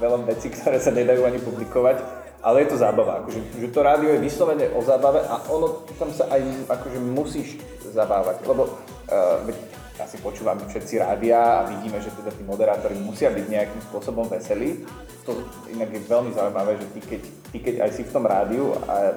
veľa 0.00 0.18
vecí, 0.32 0.48
ktoré 0.48 0.80
sa 0.80 0.88
nedajú 0.88 1.20
ani 1.28 1.36
publikovať, 1.44 2.00
ale 2.40 2.64
je 2.64 2.68
to 2.72 2.76
zábava. 2.80 3.20
Akože, 3.20 3.40
že 3.60 3.68
to 3.68 3.80
rádio 3.84 4.16
je 4.16 4.24
vyslovene 4.24 4.72
o 4.72 4.80
zábave 4.80 5.20
a 5.28 5.36
ono 5.52 5.84
tam 6.00 6.08
sa 6.16 6.24
aj 6.32 6.40
akože 6.72 6.98
musíš 7.04 7.60
zabávať, 7.92 8.40
lebo 8.48 8.72
uh, 8.72 9.44
asi 10.00 10.18
počúvame 10.18 10.66
všetci 10.66 10.98
rádia 10.98 11.62
a 11.62 11.66
vidíme, 11.70 12.02
že 12.02 12.10
teda 12.10 12.34
tí 12.34 12.42
moderátori 12.42 12.98
musia 12.98 13.30
byť 13.30 13.46
nejakým 13.46 13.82
spôsobom 13.92 14.26
veselí. 14.26 14.82
To 15.22 15.38
inak 15.70 15.92
je 15.92 16.00
veľmi 16.02 16.34
zaujímavé, 16.34 16.80
že 16.82 16.86
ty 16.90 17.00
keď, 17.00 17.22
ty 17.52 17.58
keď 17.62 17.74
aj 17.86 17.90
si 17.94 18.02
v 18.02 18.12
tom 18.12 18.26
rádiu 18.26 18.74
a 18.90 19.14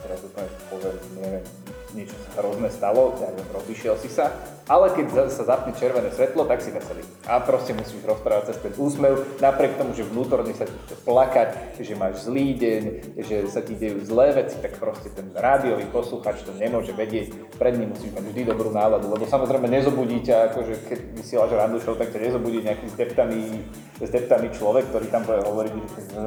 teraz 0.00 0.18
úplne 0.22 0.48
poviem, 0.70 0.96
neviem, 1.18 1.44
sa 1.90 2.40
hrozné 2.40 2.70
stalo, 2.70 3.18
ja 3.18 3.28
neviem, 3.34 3.50
rozišiel 3.50 3.98
si 3.98 4.06
sa, 4.06 4.30
ale 4.70 4.94
keď 4.94 5.34
sa 5.34 5.42
zapne 5.42 5.74
červené 5.74 6.14
svetlo, 6.14 6.46
tak 6.46 6.62
si 6.62 6.70
veselý. 6.70 7.02
A 7.26 7.42
proste 7.42 7.74
musíš 7.74 8.06
rozprávať 8.06 8.54
cez 8.54 8.58
ten 8.62 8.74
úsmev, 8.78 9.42
napriek 9.42 9.74
tomu, 9.74 9.90
že 9.98 10.06
vnútorne 10.06 10.54
sa 10.54 10.70
ti 10.70 10.76
chce 10.86 10.94
plakať, 11.02 11.82
že 11.82 11.98
máš 11.98 12.22
zlý 12.22 12.54
deň, 12.54 12.82
že 13.18 13.36
sa 13.50 13.66
ti 13.66 13.74
dejú 13.74 13.98
zlé 14.06 14.30
veci, 14.30 14.54
tak 14.62 14.78
proste 14.78 15.10
ten 15.10 15.26
rádiový 15.34 15.90
posluchač 15.90 16.46
to 16.46 16.54
nemôže 16.54 16.94
vedieť, 16.94 17.34
pred 17.58 17.74
ním 17.74 17.90
musíš 17.90 18.14
mať 18.14 18.24
vždy 18.30 18.42
dobrú 18.46 18.70
náladu, 18.70 19.10
lebo 19.10 19.26
samozrejme 19.26 19.66
nezobudí 19.66 20.22
ťa, 20.22 20.54
akože 20.54 20.74
keď 20.86 20.98
vysielaš 21.18 21.50
randu 21.50 21.82
show, 21.82 21.98
tak 21.98 22.14
ťa 22.14 22.30
nezobudí 22.30 22.62
nejaký 22.62 22.86
zdeptaný, 22.94 23.66
zdeptaný 23.98 24.54
človek, 24.54 24.86
ktorý 24.94 25.06
tam 25.10 25.26
bude 25.26 25.42
hovoriť, 25.42 25.72
že 25.74 26.00
no, 26.14 26.24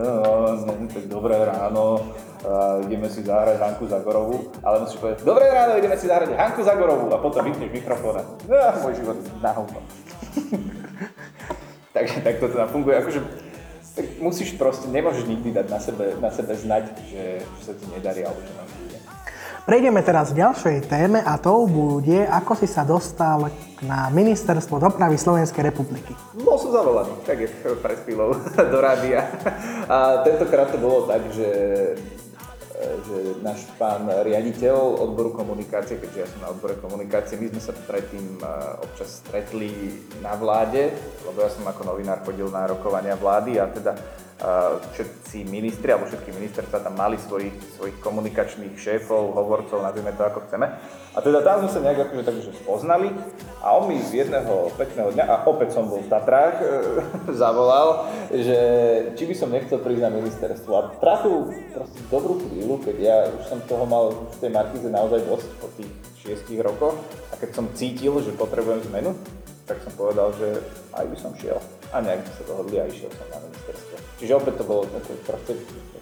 no, 0.68 0.72
tak 0.92 1.06
dobré 1.08 1.40
ráno, 1.48 2.12
a 2.44 2.84
ideme 2.84 3.08
si 3.08 3.24
zahrať 3.24 3.56
Hanku 3.56 3.88
Zagorovú, 3.88 4.52
ale 4.60 4.84
musíš 4.84 5.00
povedať, 5.00 5.24
dobré 5.24 5.48
ráno, 5.48 5.80
ideme 5.80 5.96
si 5.96 6.12
zahrať 6.12 6.36
Hanku 6.36 6.62
Zagorovú 6.64 7.08
a 7.16 7.18
potom 7.24 7.40
vypneš 7.48 7.72
mikrofón 7.72 8.20
a 8.20 8.24
no, 8.28 8.56
môj 8.84 9.00
život 9.00 9.18
na 9.40 9.52
hovno. 9.56 9.80
Takže 11.96 12.26
tak 12.26 12.42
to 12.42 12.52
teda 12.52 12.68
funguje. 12.68 13.00
Akože, 13.00 13.20
tak 13.94 14.06
musíš 14.20 14.58
proste, 14.58 14.90
nemôžeš 14.90 15.30
nikdy 15.30 15.54
dať 15.54 15.68
na 15.70 15.80
sebe, 15.80 16.06
na 16.18 16.30
sebe 16.34 16.54
znať, 16.58 16.90
že, 17.08 17.24
že 17.46 17.62
sa 17.64 17.74
ti 17.78 17.86
nedarí 17.94 18.26
alebo 18.26 18.42
že 18.42 18.52
máš 18.58 18.72
ide. 18.90 18.98
Prejdeme 19.64 20.04
teraz 20.04 20.36
k 20.36 20.44
ďalšej 20.44 20.92
téme 20.92 21.24
a 21.24 21.40
to 21.40 21.64
bude, 21.64 22.28
ako 22.28 22.52
si 22.60 22.68
sa 22.68 22.84
dostal 22.84 23.48
na 23.80 24.12
Ministerstvo 24.12 24.76
dopravy 24.76 25.16
Slovenskej 25.16 25.72
republiky. 25.72 26.12
Bol 26.36 26.60
som 26.60 26.76
zavolaný, 26.76 27.16
tak 27.24 27.40
je 27.40 27.48
pred 27.80 27.96
chvíľou 28.04 28.36
do 28.74 28.80
rádia. 28.84 29.32
A 29.88 30.20
tentokrát 30.28 30.68
to 30.68 30.82
bolo 30.82 31.08
tak, 31.08 31.24
že 31.32 31.48
že 32.82 33.38
náš 33.46 33.70
pán 33.78 34.10
riaditeľ 34.10 35.06
odboru 35.06 35.38
komunikácie, 35.38 36.02
keďže 36.02 36.20
ja 36.20 36.28
som 36.28 36.40
na 36.42 36.50
odbore 36.50 36.74
komunikácie, 36.82 37.38
my 37.38 37.54
sme 37.54 37.62
sa 37.62 37.74
predtým 37.86 38.42
e, 38.42 38.46
občas 38.82 39.22
stretli 39.22 40.02
na 40.26 40.34
vláde, 40.34 40.90
lebo 41.30 41.38
ja 41.46 41.54
som 41.54 41.62
ako 41.70 41.94
novinár 41.94 42.26
chodil 42.26 42.50
na 42.50 42.66
rokovania 42.66 43.14
vlády 43.14 43.62
a 43.62 43.70
teda 43.70 43.94
všetci 44.92 45.48
ministri, 45.48 45.88
alebo 45.96 46.12
všetky 46.12 46.36
ministerstva 46.36 46.84
tam 46.84 47.00
mali 47.00 47.16
svojich, 47.16 47.56
svojich 47.80 47.98
komunikačných 48.04 48.76
šéfov, 48.76 49.32
hovorcov, 49.32 49.80
nazvime 49.80 50.12
to 50.12 50.24
ako 50.28 50.44
chceme. 50.48 50.68
A 51.16 51.20
teda 51.24 51.40
tam 51.40 51.64
sme 51.64 51.72
sa 51.72 51.80
nejak 51.80 52.00
akože 52.10 52.24
takže 52.28 52.52
spoznali 52.60 53.08
a 53.64 53.68
on 53.80 53.88
mi 53.88 54.04
z 54.04 54.26
jedného 54.28 54.68
pekného 54.76 55.16
dňa, 55.16 55.26
a 55.30 55.36
opäť 55.48 55.80
som 55.80 55.88
bol 55.88 56.04
v 56.04 56.12
Tatrách, 56.12 56.60
e, 56.60 56.68
zavolal, 57.44 58.12
že 58.36 58.60
či 59.16 59.24
by 59.24 59.36
som 59.38 59.54
nechcel 59.54 59.80
prísť 59.80 60.04
na 60.04 60.12
ministerstvo. 60.12 60.72
A 60.76 60.82
trafil 61.00 61.48
proste 61.72 62.00
dobrú 62.12 62.44
chvíľu, 62.44 62.84
keď 62.84 62.96
ja 63.00 63.18
už 63.32 63.44
som 63.48 63.60
toho 63.64 63.88
mal 63.88 64.12
v 64.12 64.38
tej 64.44 64.52
Markize 64.52 64.90
naozaj 64.92 65.24
dosť 65.24 65.50
po 65.64 65.72
tých 65.80 65.92
šiestich 66.20 66.60
rokoch 66.60 67.00
a 67.32 67.40
keď 67.40 67.50
som 67.56 67.72
cítil, 67.72 68.20
že 68.20 68.36
potrebujem 68.36 68.84
zmenu, 68.92 69.16
tak 69.64 69.80
som 69.80 69.96
povedal, 69.96 70.36
že 70.36 70.60
aj 70.92 71.06
by 71.08 71.16
som 71.16 71.32
šiel. 71.40 71.60
A 71.96 72.04
nejak 72.04 72.28
sme 72.28 72.34
sa 72.36 72.44
dohodli 72.52 72.76
a 72.84 72.90
išiel 72.92 73.08
som 73.16 73.28
na 73.32 73.40
ministerstvo. 73.48 74.13
Čiže 74.24 74.40
opäť 74.40 74.56
to 74.56 74.64
bolo 74.64 74.88
také 74.88 75.20
proste 75.28 75.52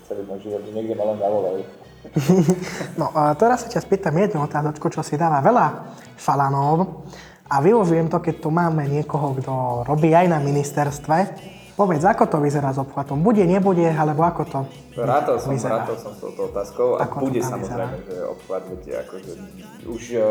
celý 0.06 0.22
môj 0.30 0.46
život, 0.46 0.62
niekde 0.70 0.94
ma 0.94 1.10
len 1.10 1.18
zavolali. 1.18 1.62
No 3.02 3.10
a 3.18 3.34
teraz 3.34 3.66
sa 3.66 3.74
ťa 3.74 3.82
spýtam 3.82 4.14
jednu 4.14 4.46
otázočku, 4.46 4.94
čo 4.94 5.02
si 5.02 5.18
dáva 5.18 5.42
veľa 5.42 5.98
falanov 6.22 7.10
a 7.50 7.58
využijem 7.66 8.14
to, 8.14 8.22
keď 8.22 8.36
tu 8.46 8.54
máme 8.54 8.86
niekoho, 8.86 9.34
kto 9.42 9.54
robí 9.90 10.14
aj 10.14 10.30
na 10.30 10.38
ministerstve. 10.38 11.18
Povedz, 11.74 12.06
ako 12.06 12.30
to 12.30 12.38
vyzerá 12.38 12.70
s 12.70 12.78
obchvatom? 12.78 13.26
Bude, 13.26 13.42
nebude, 13.42 13.90
alebo 13.90 14.22
ako 14.22 14.42
to 14.46 14.60
Rátal 15.02 15.42
som, 15.42 15.58
vyzerá? 15.58 15.82
rátal 15.82 15.98
som 15.98 16.14
s 16.14 16.20
touto 16.22 16.46
otázkou 16.54 17.02
a 17.02 17.10
Ako 17.10 17.18
to 17.18 17.24
bude 17.26 17.42
samozrejme, 17.42 17.98
že 18.06 18.16
obchvat, 18.22 18.62
viete, 18.70 18.92
akože 19.02 19.32
už 19.90 20.04
uh, 20.14 20.24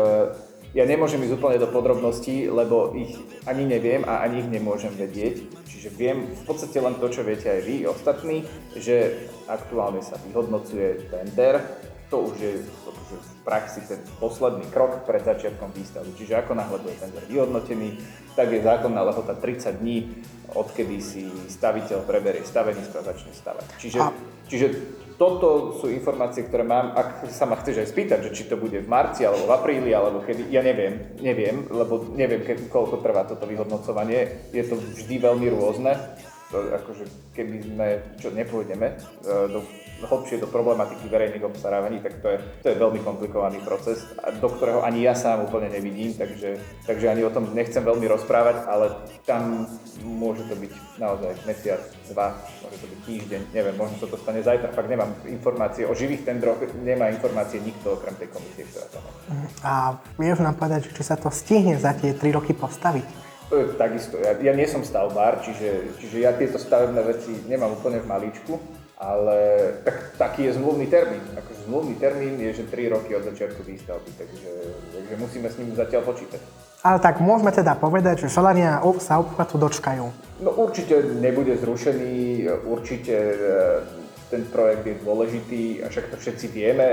ja 0.71 0.87
nemôžem 0.87 1.19
ísť 1.19 1.35
úplne 1.35 1.59
do 1.59 1.67
podrobností, 1.67 2.47
lebo 2.47 2.95
ich 2.95 3.19
ani 3.43 3.67
neviem 3.67 4.07
a 4.07 4.23
ani 4.23 4.39
ich 4.39 4.49
nemôžem 4.49 4.95
vedieť. 4.95 5.43
Čiže 5.67 5.89
viem 5.91 6.31
v 6.31 6.43
podstate 6.47 6.79
len 6.79 6.95
to, 6.95 7.11
čo 7.11 7.27
viete 7.27 7.51
aj 7.51 7.61
vy 7.67 7.75
ostatní, 7.91 8.47
že 8.79 9.27
aktuálne 9.51 9.99
sa 9.99 10.15
vyhodnocuje 10.23 11.11
tender. 11.11 11.59
To 12.07 12.31
už 12.31 12.35
je 12.39 12.53
praxi 13.41 13.81
ten 13.89 13.99
posledný 14.21 14.69
krok 14.69 15.03
pred 15.05 15.25
začiatkom 15.25 15.73
výstavby. 15.73 16.13
Čiže 16.13 16.45
ako 16.45 16.53
náhle 16.53 16.77
bude 16.81 16.95
tender 16.97 17.23
vyhodnotený, 17.25 17.97
tak 18.37 18.53
je 18.53 18.61
zákonná 18.61 19.01
lehota 19.01 19.33
30 19.33 19.81
dní, 19.81 20.23
odkedy 20.53 20.97
si 21.01 21.27
staviteľ 21.49 22.05
preberie 22.05 22.45
stavenisko 22.45 23.01
a 23.01 23.07
začne 23.07 23.33
stavať. 23.33 23.65
Čiže, 23.81 23.99
A- 23.99 24.13
čiže 24.45 24.67
toto 25.21 25.77
sú 25.77 25.85
informácie, 25.93 26.49
ktoré 26.49 26.65
mám, 26.65 26.97
ak 26.97 27.29
sa 27.29 27.45
ma 27.45 27.53
chceš 27.61 27.85
aj 27.85 27.87
spýtať, 27.93 28.19
že 28.25 28.33
či 28.33 28.43
to 28.49 28.57
bude 28.57 28.81
v 28.81 28.89
marci, 28.89 29.21
alebo 29.21 29.45
v 29.45 29.53
apríli, 29.53 29.93
alebo 29.93 30.25
kedy, 30.25 30.49
ja 30.49 30.65
neviem, 30.65 31.13
neviem, 31.21 31.69
lebo 31.69 32.01
neviem, 32.17 32.41
ke, 32.41 32.57
koľko 32.73 33.05
trvá 33.05 33.29
toto 33.29 33.45
vyhodnocovanie, 33.45 34.49
je 34.49 34.63
to 34.65 34.81
vždy 34.81 35.21
veľmi 35.21 35.47
rôzne, 35.53 35.93
to, 36.49 36.57
akože 36.73 37.05
keby 37.37 37.57
sme, 37.61 37.87
čo 38.17 38.33
nepôjdeme, 38.33 38.87
e, 38.89 38.95
do, 39.53 39.61
hlbšie 40.05 40.41
do 40.41 40.47
problematiky 40.49 41.07
verejných 41.09 41.45
obstarávaní, 41.45 42.01
tak 42.01 42.21
to 42.21 42.27
je, 42.33 42.37
to 42.61 42.67
je 42.73 42.75
veľmi 42.77 42.99
komplikovaný 43.05 43.61
proces, 43.61 44.05
do 44.41 44.49
ktorého 44.49 44.81
ani 44.81 45.05
ja 45.05 45.13
sám 45.13 45.45
úplne 45.45 45.69
nevidím, 45.69 46.13
takže, 46.17 46.57
takže 46.85 47.05
ani 47.09 47.21
o 47.25 47.33
tom 47.33 47.53
nechcem 47.53 47.81
veľmi 47.81 48.05
rozprávať, 48.09 48.65
ale 48.65 48.93
tam 49.25 49.69
môže 50.01 50.45
to 50.49 50.55
byť 50.57 50.73
naozaj 50.97 51.31
mesiac, 51.45 51.81
dva, 52.09 52.33
môže 52.65 52.77
to 52.81 52.87
byť 52.89 52.99
týždeň, 53.05 53.41
neviem, 53.53 53.75
možno 53.77 53.95
sa 54.01 54.07
to 54.09 54.17
stane 54.17 54.41
zajtra, 54.41 54.73
fakt 54.73 54.89
nemám 54.89 55.11
informácie 55.29 55.85
o 55.85 55.93
živých 55.93 56.25
tendroch, 56.25 56.57
nemá 56.81 57.09
informácie 57.13 57.61
nikto 57.61 57.97
okrem 57.97 58.15
tej 58.17 58.29
komisie, 58.33 58.65
ktorá 58.69 58.87
tam 58.89 59.03
je. 59.05 59.13
A 59.61 59.73
vieš 60.17 60.41
nám 60.41 60.57
povedať, 60.57 60.89
že 60.89 60.95
či 60.97 61.03
sa 61.05 61.15
to 61.17 61.29
stihne 61.29 61.77
za 61.77 61.93
tie 61.93 62.17
3 62.17 62.37
roky 62.37 62.57
postaviť? 62.57 63.31
Takisto, 63.51 64.15
ja, 64.15 64.31
ja 64.39 64.55
nie 64.55 64.63
som 64.63 64.79
stavbár, 64.79 65.43
čiže, 65.43 65.99
čiže 65.99 66.23
ja 66.23 66.31
tieto 66.31 66.55
stavebné 66.55 67.03
veci 67.03 67.35
nemám 67.51 67.75
úplne 67.75 67.99
v 67.99 68.07
malíčku, 68.07 68.55
ale 69.01 69.37
tak, 69.81 70.13
taký 70.17 70.45
je 70.45 70.61
zmluvný 70.61 70.85
termín. 70.85 71.25
Akože 71.33 71.65
zmluvný 71.65 71.97
termín 71.97 72.37
je, 72.37 72.61
že 72.61 72.63
3 72.69 72.93
roky 72.93 73.17
od 73.17 73.25
začiatku 73.25 73.65
výstavby, 73.65 74.13
takže, 74.13 74.51
takže 74.93 75.13
musíme 75.17 75.49
s 75.49 75.57
ním 75.57 75.73
zatiaľ 75.73 76.05
počítať. 76.05 76.41
Ale 76.85 77.01
tak 77.01 77.17
môžeme 77.17 77.49
teda 77.49 77.73
povedať, 77.77 78.25
že 78.25 78.33
Šalania 78.33 78.85
ob- 78.85 79.01
sa 79.01 79.17
obchvatu 79.17 79.57
dočkajú. 79.57 80.05
No 80.45 80.49
určite 80.53 81.17
nebude 81.17 81.57
zrušený, 81.57 82.45
určite 82.65 83.13
e, 83.13 83.37
ten 84.29 84.45
projekt 84.49 84.85
je 84.85 84.95
dôležitý 85.01 85.61
a 85.81 85.89
však 85.89 86.13
to 86.13 86.17
všetci 86.17 86.45
vieme, 86.53 86.85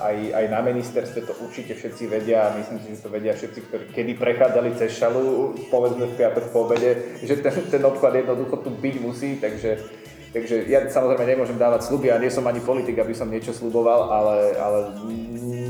aj, 0.00 0.16
aj 0.32 0.44
na 0.48 0.60
ministerstve 0.64 1.28
to 1.28 1.32
určite 1.44 1.76
všetci 1.76 2.04
vedia 2.08 2.48
a 2.48 2.56
myslím 2.56 2.78
si, 2.84 2.86
že 2.96 3.04
to 3.04 3.08
vedia 3.12 3.32
všetci, 3.32 3.60
ktorí 3.68 3.84
kedy 3.92 4.12
prechádzali 4.16 4.76
cez 4.76 4.96
šalu, 4.96 5.56
povedzme 5.72 6.08
v 6.08 6.16
piatok 6.18 6.44
po 6.52 6.68
obede, 6.68 7.20
že 7.24 7.40
ten, 7.40 7.52
ten 7.68 7.82
obchvat 7.84 8.16
jednoducho 8.16 8.60
tu 8.60 8.74
byť 8.74 8.94
musí, 9.00 9.40
takže 9.40 10.03
Takže 10.34 10.66
ja 10.66 10.82
samozrejme 10.90 11.30
nemôžem 11.30 11.54
dávať 11.54 11.86
sluby 11.86 12.10
a 12.10 12.18
nie 12.18 12.26
som 12.26 12.42
ani 12.50 12.58
politik, 12.58 12.98
aby 12.98 13.14
som 13.14 13.30
niečo 13.30 13.54
sluboval, 13.54 14.10
ale, 14.10 14.58
ale 14.58 14.78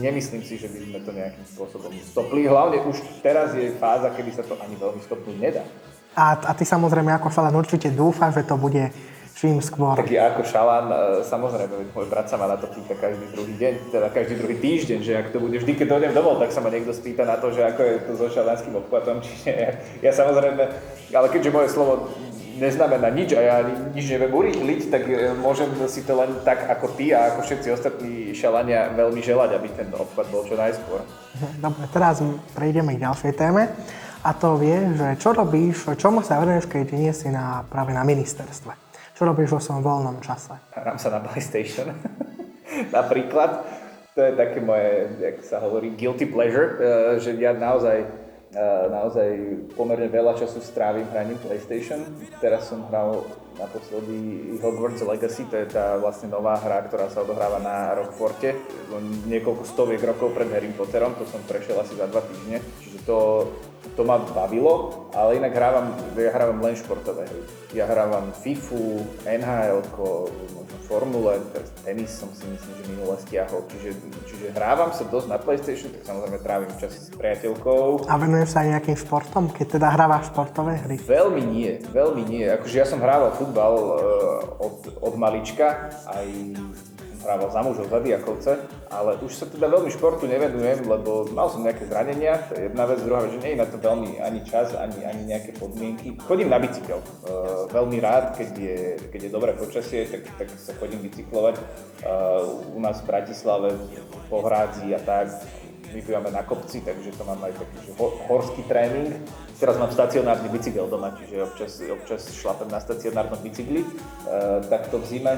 nemyslím 0.00 0.40
si, 0.40 0.56
že 0.56 0.72
by 0.72 0.78
sme 0.88 0.98
to 1.04 1.12
nejakým 1.12 1.44
spôsobom 1.52 1.92
stopli. 2.00 2.48
Hlavne 2.48 2.80
už 2.88 2.96
teraz 3.20 3.52
je 3.52 3.76
fáza, 3.76 4.08
kedy 4.16 4.32
sa 4.32 4.40
to 4.40 4.56
ani 4.64 4.80
veľmi 4.80 5.04
stopnúť 5.04 5.36
nedá. 5.36 5.68
A, 6.16 6.32
a 6.32 6.52
ty 6.56 6.64
samozrejme 6.64 7.12
ako 7.12 7.28
Šalan 7.28 7.52
určite 7.52 7.92
dúfam, 7.92 8.32
že 8.32 8.40
to 8.40 8.56
bude 8.56 8.88
čím 9.34 9.60
skôr. 9.60 9.98
Tak 9.98 10.08
ja 10.08 10.32
ako 10.32 10.46
šalán, 10.46 10.86
e, 10.88 10.96
samozrejme, 11.26 11.92
môj 11.92 12.06
brat 12.06 12.30
sa 12.30 12.38
ma 12.40 12.46
na 12.48 12.56
to 12.56 12.70
pýta 12.70 12.94
každý 12.96 13.28
druhý 13.34 13.54
deň, 13.58 13.72
teda 13.92 14.08
každý 14.08 14.40
druhý 14.40 14.56
týždeň, 14.56 14.98
že 15.02 15.12
ak 15.20 15.34
to 15.34 15.42
bude 15.42 15.58
vždy, 15.58 15.74
keď 15.74 15.86
dojdem 15.90 16.12
domov, 16.14 16.38
tak 16.40 16.54
sa 16.54 16.62
ma 16.62 16.70
niekto 16.70 16.94
spýta 16.94 17.26
na 17.26 17.36
to, 17.36 17.50
že 17.50 17.66
ako 17.66 17.80
je 17.82 17.94
to 18.08 18.12
so 18.14 18.26
šalánskym 18.30 18.78
obchvatom, 18.78 19.20
čiže 19.26 19.50
ja, 19.52 19.70
ja 20.00 20.12
samozrejme, 20.14 20.62
ale 21.12 21.26
keďže 21.28 21.50
moje 21.50 21.68
slovo 21.74 22.14
neznamená 22.58 23.10
nič 23.10 23.34
a 23.34 23.40
ja 23.40 23.56
nič 23.66 24.06
neviem 24.10 24.32
urýchliť, 24.32 24.80
tak 24.90 25.02
e, 25.06 25.34
môžem 25.38 25.70
si 25.90 26.02
to 26.06 26.14
len 26.14 26.30
tak 26.46 26.66
ako 26.70 26.94
ty 26.94 27.10
a 27.14 27.34
ako 27.34 27.40
všetci 27.46 27.68
ostatní 27.70 28.12
šalania 28.32 28.92
veľmi 28.94 29.20
želať, 29.20 29.50
aby 29.56 29.68
ten 29.74 29.88
obchvat 29.90 30.26
bol 30.30 30.42
čo 30.46 30.54
najskôr. 30.54 31.02
Dobre, 31.58 31.84
teraz 31.90 32.22
prejdeme 32.54 32.94
k 32.94 33.02
ďalšej 33.02 33.32
téme. 33.34 33.70
A 34.24 34.32
to 34.32 34.56
vie, 34.56 34.96
že 34.96 35.20
čo 35.20 35.36
robíš, 35.36 35.84
čomu 36.00 36.24
sa 36.24 36.40
venuješ, 36.40 36.64
keď 36.64 36.96
nie 36.96 37.12
si 37.12 37.28
na, 37.28 37.60
práve 37.68 37.92
na 37.92 38.08
ministerstve? 38.08 38.72
Čo 39.14 39.28
robíš 39.28 39.52
vo 39.52 39.60
svojom 39.60 39.84
voľnom 39.84 40.16
čase? 40.24 40.56
Hrám 40.72 40.96
sa 40.96 41.12
na 41.12 41.20
PlayStation. 41.20 41.92
Napríklad. 42.96 43.84
To 44.14 44.22
je 44.22 44.32
také 44.38 44.62
moje, 44.62 45.10
jak 45.18 45.42
sa 45.42 45.58
hovorí, 45.58 45.90
guilty 45.98 46.22
pleasure, 46.30 46.78
eh, 46.78 47.18
že 47.18 47.34
ja 47.34 47.50
naozaj, 47.50 47.98
eh, 47.98 48.23
naozaj 48.90 49.28
pomerne 49.74 50.06
veľa 50.06 50.38
času 50.38 50.62
strávim 50.62 51.06
hraním 51.10 51.38
PlayStation. 51.42 52.06
Teraz 52.38 52.70
som 52.70 52.86
hral 52.88 53.26
naposledy 53.54 54.50
Hogwarts 54.58 55.02
Legacy, 55.06 55.46
to 55.46 55.62
je 55.62 55.70
tá 55.70 55.94
vlastne 56.02 56.26
nová 56.26 56.58
hra, 56.58 56.90
ktorá 56.90 57.06
sa 57.06 57.22
odohráva 57.22 57.62
na 57.62 57.94
Rockforte, 57.94 58.50
niekoľko 59.30 59.62
stoviek 59.62 60.02
rokov 60.02 60.34
pred 60.34 60.50
Harry 60.50 60.74
Potterom, 60.74 61.14
to 61.14 61.22
som 61.30 61.38
prešiel 61.46 61.78
asi 61.78 61.94
za 61.94 62.10
dva 62.10 62.18
týždne, 62.26 62.58
čiže 62.82 62.93
to, 63.06 63.48
to 63.96 64.02
ma 64.04 64.18
bavilo, 64.18 65.06
ale 65.14 65.36
inak 65.36 65.52
hrávam, 65.54 65.92
ja 66.16 66.32
hrávam 66.32 66.58
len 66.64 66.74
športové 66.74 67.28
hry. 67.28 67.42
Ja 67.76 67.84
hrávam 67.86 68.32
FIFU, 68.32 69.04
NHL, 69.28 69.84
možno 70.56 70.76
Formule, 70.84 71.40
tenis 71.84 72.12
som 72.12 72.28
si 72.36 72.44
myslím, 72.48 72.72
že 72.76 72.84
minule 72.92 73.16
stiahol, 73.24 73.64
čiže, 73.72 73.96
čiže 74.28 74.46
hrávam 74.52 74.92
sa 74.92 75.04
dosť 75.08 75.28
na 75.32 75.38
PlayStation, 75.40 75.90
tak 75.90 76.02
samozrejme 76.06 76.38
trávim 76.44 76.70
čas 76.76 76.92
s 76.92 77.10
priateľkou. 77.16 78.08
A 78.08 78.14
venuješ 78.20 78.56
sa 78.56 78.62
aj 78.64 78.68
nejakým 78.78 78.96
športom, 78.98 79.48
keď 79.52 79.80
teda 79.80 79.88
hrávaš 79.90 80.30
športové 80.32 80.80
hry? 80.84 80.96
Veľmi 81.00 81.42
nie, 81.44 81.80
veľmi 81.92 82.22
nie. 82.28 82.44
Akože 82.46 82.76
ja 82.78 82.86
som 82.86 83.00
hrával 83.00 83.32
futbal 83.34 83.74
e, 83.74 83.90
od, 84.60 84.76
od 85.00 85.14
malička, 85.16 85.92
aj 86.08 86.26
som 87.24 87.32
hrával 87.32 87.48
za 87.48 87.60
mužov, 87.64 87.88
za 87.88 88.00
diakovce, 88.04 88.52
ale 88.92 89.16
už 89.24 89.32
sa 89.32 89.48
teda 89.48 89.72
veľmi 89.72 89.88
športu 89.88 90.28
nevenujem, 90.28 90.84
lebo 90.84 91.24
mal 91.32 91.48
som 91.48 91.64
nejaké 91.64 91.88
zranenia, 91.88 92.36
to 92.52 92.60
je 92.60 92.68
jedna 92.68 92.84
vec, 92.84 93.00
druhá 93.00 93.24
vec, 93.24 93.32
že 93.32 93.40
nie 93.40 93.56
je 93.56 93.60
na 93.64 93.66
to 93.72 93.76
veľmi 93.80 94.20
ani 94.20 94.40
čas, 94.44 94.76
ani, 94.76 95.00
ani 95.08 95.22
nejaké 95.32 95.56
podmienky. 95.56 96.20
Chodím 96.20 96.52
na 96.52 96.60
bicykel, 96.60 97.00
e, 97.00 97.04
veľmi 97.72 97.96
rád, 98.04 98.36
keď 98.36 98.50
je, 98.52 98.78
keď 99.08 99.20
je 99.24 99.30
dobré 99.32 99.56
počasie, 99.56 100.04
tak, 100.04 100.28
tak 100.36 100.52
sa 100.60 100.76
chodím 100.76 101.00
bicyklovať. 101.08 101.56
E, 101.56 101.62
u 102.76 102.78
nás 102.84 103.00
v 103.00 103.08
Bratislave, 103.08 103.72
po 104.28 104.44
Hrádzi 104.44 104.92
a 104.92 105.00
tak, 105.00 105.32
my 105.94 106.02
bývame 106.02 106.28
na 106.28 106.42
kopci, 106.42 106.82
takže 106.84 107.14
to 107.14 107.22
mám 107.24 107.40
aj 107.40 107.54
taký 107.54 107.88
že 107.88 107.92
ho- 107.96 108.18
horský 108.28 108.66
tréning. 108.68 109.14
Teraz 109.62 109.78
mám 109.78 109.94
stacionárny 109.94 110.50
bicykel 110.50 110.90
doma, 110.90 111.14
čiže 111.14 111.46
občas, 111.46 111.78
občas 111.86 112.26
šlapem 112.34 112.66
na 112.66 112.82
stacionárnom 112.82 113.38
bicykli. 113.40 113.80
E, 113.80 113.88
takto 114.68 114.98
v 115.00 115.06
zime 115.08 115.32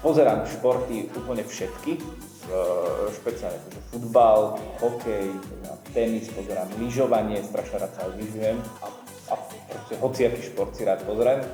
pozerám 0.00 0.48
športy 0.48 1.12
úplne 1.16 1.44
všetky, 1.44 1.96
e, 1.96 2.00
špeciálne 3.20 3.56
akože 3.60 3.80
futbal, 3.92 4.58
hokej, 4.80 5.26
tenis, 5.94 6.28
pozerám 6.32 6.68
lyžovanie, 6.80 7.40
strašne 7.44 7.76
rád 7.84 7.92
sa 7.94 8.08
lyžujem 8.16 8.58
a, 8.80 8.86
a 9.30 9.34
proste 9.70 9.94
hociaký 10.00 10.40
šport 10.42 10.72
si 10.76 10.82
rád 10.84 11.04
pozriem 11.04 11.44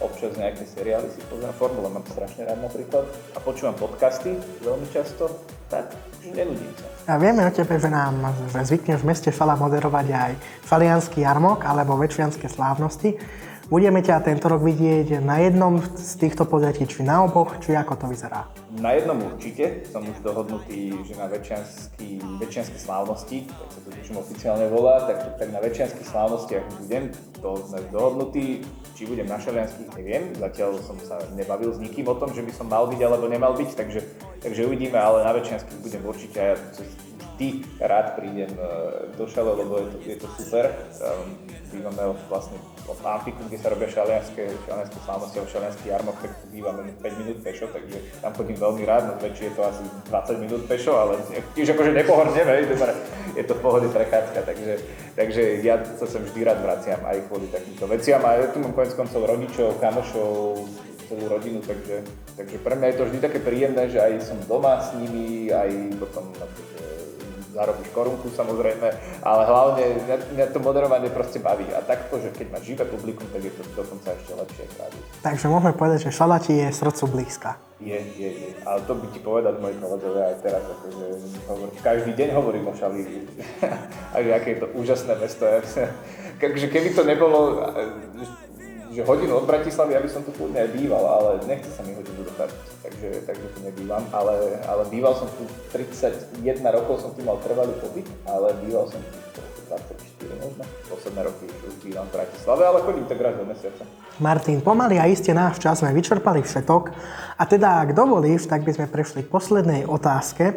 občas 0.00 0.36
nejaké 0.36 0.64
seriály 0.68 1.08
si 1.08 1.20
pozerám, 1.28 1.56
formule 1.56 1.88
mám 1.88 2.04
strašne 2.04 2.44
rád 2.44 2.60
napríklad 2.60 3.04
a 3.32 3.38
počúvam 3.40 3.76
podcasty 3.76 4.36
veľmi 4.60 4.86
často, 4.92 5.32
tak 5.72 5.88
nenudím 6.20 6.68
sa. 6.76 6.86
A 7.08 7.16
vieme 7.16 7.46
o 7.46 7.52
tebe, 7.52 7.80
že 7.80 7.88
nám 7.88 8.20
že 8.52 8.60
zvykneš 8.66 9.00
v 9.00 9.08
meste 9.08 9.30
Šala 9.32 9.56
moderovať 9.56 10.06
aj 10.12 10.32
Šalianský 10.68 11.24
jarmok 11.24 11.64
alebo 11.64 11.96
Väčšianské 11.96 12.50
slávnosti. 12.50 13.16
Budeme 13.66 13.98
ťa 13.98 14.22
tento 14.22 14.46
rok 14.46 14.62
vidieť 14.62 15.18
na 15.26 15.42
jednom 15.42 15.82
z 15.82 16.12
týchto 16.22 16.46
podujatí, 16.46 16.86
či 16.86 17.02
na 17.02 17.26
oboch, 17.26 17.58
či 17.58 17.74
ako 17.74 17.98
to 17.98 18.06
vyzerá? 18.06 18.46
Na 18.78 18.94
jednom 18.94 19.18
určite, 19.18 19.82
som 19.90 20.06
už 20.06 20.22
dohodnutý, 20.22 20.94
že 21.02 21.18
na 21.18 21.26
Väčšianské 21.26 22.78
slávnosti, 22.78 23.50
tak 23.50 23.66
sa 23.74 23.80
to 23.82 23.90
tuším 23.90 24.22
oficiálne 24.22 24.70
volá, 24.70 25.02
tak, 25.10 25.34
tak 25.34 25.50
na 25.50 25.58
Väčšianských 25.58 26.06
slávnostiach 26.06 26.62
budem, 26.78 27.10
to 27.42 27.58
sme 27.66 27.82
dohodnutí, 27.90 28.62
či 28.94 29.02
budem 29.02 29.26
na 29.26 29.42
Šalianských, 29.42 29.90
neviem, 29.98 30.30
zatiaľ 30.38 30.78
som 30.86 30.94
sa 31.02 31.18
nebavil 31.34 31.74
s 31.74 31.82
nikým 31.82 32.06
o 32.06 32.14
tom, 32.14 32.30
že 32.30 32.46
by 32.46 32.54
som 32.54 32.70
mal 32.70 32.86
byť 32.86 33.02
alebo 33.02 33.26
nemal 33.26 33.58
byť, 33.58 33.70
takže, 33.74 34.00
takže 34.46 34.62
uvidíme, 34.62 34.94
ale 34.94 35.26
na 35.26 35.34
Väčšianských 35.34 35.82
budem 35.82 36.06
určite 36.06 36.38
a 36.38 36.46
ja 36.54 36.56
vždy 37.34 37.66
rád 37.82 38.14
prídem 38.14 38.54
e, 38.54 38.62
do 39.18 39.26
Šale, 39.26 39.58
lebo 39.58 39.82
je 39.82 39.86
to, 39.90 39.98
je 40.06 40.16
to 40.22 40.28
super. 40.38 40.70
Um, 41.02 41.45
bývame 41.72 42.02
vlastne 42.30 42.58
od 42.86 42.98
Amfiku, 43.02 43.42
kde 43.50 43.58
sa 43.58 43.68
robia 43.72 43.90
šalianské, 43.90 44.46
šalianské 44.66 44.98
slávnosti 45.02 45.36
alebo 45.38 45.50
šalianský 45.50 45.84
jarmok, 45.90 46.16
tak 46.22 46.32
bývame 46.54 46.82
5 47.02 47.20
minút 47.20 47.38
pešo, 47.42 47.66
takže 47.70 47.98
tam 48.22 48.32
chodím 48.34 48.58
veľmi 48.58 48.82
rád, 48.86 49.02
no 49.10 49.12
väčšie 49.18 49.50
je 49.50 49.54
to 49.58 49.62
asi 49.66 49.84
20 50.06 50.44
minút 50.44 50.62
pešo, 50.70 50.92
ale 50.94 51.18
tiež 51.58 51.74
akože 51.74 51.92
nepohorneme, 51.92 52.54
je 53.34 53.44
to 53.44 53.54
v 53.58 53.62
pohode 53.62 53.88
prechádzka, 53.90 54.40
takže, 54.46 54.74
takže 55.18 55.42
ja 55.66 55.82
sa 55.98 56.06
sem 56.06 56.22
vždy 56.22 56.40
rád 56.46 56.62
vraciam 56.62 57.00
aj 57.02 57.26
kvôli 57.26 57.50
takýmto 57.50 57.84
veciam. 57.90 58.22
A 58.22 58.38
ja 58.38 58.46
tu 58.48 58.62
mám 58.62 58.72
konec 58.72 58.94
koncov 58.94 59.26
rodičov, 59.26 59.82
kamošov, 59.82 60.62
celú 61.06 61.24
rodinu, 61.30 61.62
takže, 61.62 62.02
takže 62.34 62.56
pre 62.58 62.74
mňa 62.74 62.86
je 62.90 62.96
to 62.98 63.06
vždy 63.06 63.18
také 63.22 63.38
príjemné, 63.38 63.86
že 63.86 64.02
aj 64.02 64.26
som 64.26 64.38
doma 64.50 64.82
s 64.82 64.90
nimi, 64.98 65.48
aj 65.54 65.70
potom 66.02 66.26
zarobíš 67.56 67.88
korunku 67.96 68.28
samozrejme, 68.28 68.88
ale 69.24 69.42
hlavne 69.48 69.82
mňa, 70.04 70.16
mňa 70.36 70.46
to 70.52 70.60
moderovanie 70.60 71.08
proste 71.08 71.40
baví. 71.40 71.64
A 71.72 71.80
takto, 71.80 72.20
že 72.20 72.28
keď 72.36 72.52
máš 72.52 72.68
živé 72.68 72.84
publikum, 72.84 73.24
tak 73.32 73.40
je 73.40 73.52
to 73.56 73.64
dokonca 73.72 74.12
ešte 74.12 74.32
lepšie 74.36 74.64
práve. 74.76 74.96
Takže 75.24 75.48
môžeme 75.48 75.72
povedať, 75.72 75.98
že 76.06 76.10
šala 76.12 76.36
ti 76.36 76.52
je 76.52 76.68
srdcu 76.68 77.04
blízka. 77.08 77.56
Je, 77.76 77.96
je, 77.96 78.30
je. 78.32 78.48
Ale 78.64 78.80
to 78.88 78.96
by 78.96 79.06
ti 79.12 79.20
povedali 79.20 79.56
moji 79.60 79.76
kolegovia 79.76 80.32
aj 80.32 80.36
teraz, 80.40 80.64
akože 80.64 81.06
hovor, 81.44 81.68
každý 81.84 82.12
deň 82.16 82.28
hovorím 82.32 82.64
o 82.68 82.74
šali. 82.76 83.00
a 84.14 84.16
aké 84.16 84.56
je 84.56 84.60
to 84.64 84.68
úžasné 84.76 85.12
mesto. 85.16 85.44
Takže 86.40 86.66
keby 86.68 86.88
to 86.92 87.04
nebolo, 87.04 87.64
že 88.96 89.04
hodinu 89.04 89.36
od 89.36 89.44
Bratislavy, 89.44 89.92
aby 89.92 90.08
som 90.08 90.24
tu 90.24 90.32
kľudne 90.32 90.56
aj 90.56 90.70
býval, 90.72 91.04
ale 91.04 91.30
nechce 91.44 91.68
sa 91.68 91.84
mi 91.84 91.92
hodinu 91.92 92.24
do 92.24 92.32
takže, 92.32 93.28
takže 93.28 93.46
tu 93.52 93.58
nebývam. 93.60 94.00
Ale, 94.08 94.56
ale 94.64 94.88
býval 94.88 95.12
som 95.12 95.28
tu 95.36 95.44
31 95.76 96.64
rokov, 96.72 97.04
som 97.04 97.12
tu 97.12 97.20
mal 97.20 97.36
trvalý 97.44 97.76
pobyt, 97.84 98.08
ale 98.24 98.56
býval 98.64 98.88
som 98.88 98.96
tu 99.04 99.44
24 99.68 100.40
možno. 100.40 100.64
Posledné 100.88 101.20
roky 101.28 101.44
už 101.44 101.74
bývam 101.84 102.08
v 102.08 102.12
Bratislave, 102.16 102.62
ale 102.64 102.78
chodím 102.88 103.04
tak 103.04 103.20
raz 103.20 103.34
do 103.36 103.44
mesiaca. 103.44 103.84
Martin, 104.16 104.64
pomaly 104.64 104.96
a 104.96 105.04
iste 105.04 105.36
náš 105.36 105.60
čas 105.60 105.84
sme 105.84 105.92
vyčerpali 105.92 106.40
všetok. 106.40 106.82
A 107.36 107.42
teda, 107.44 107.84
ak 107.84 107.92
dovolíš, 107.92 108.48
tak 108.48 108.64
by 108.64 108.72
sme 108.72 108.86
prešli 108.88 109.28
k 109.28 109.32
poslednej 109.32 109.84
otázke. 109.84 110.56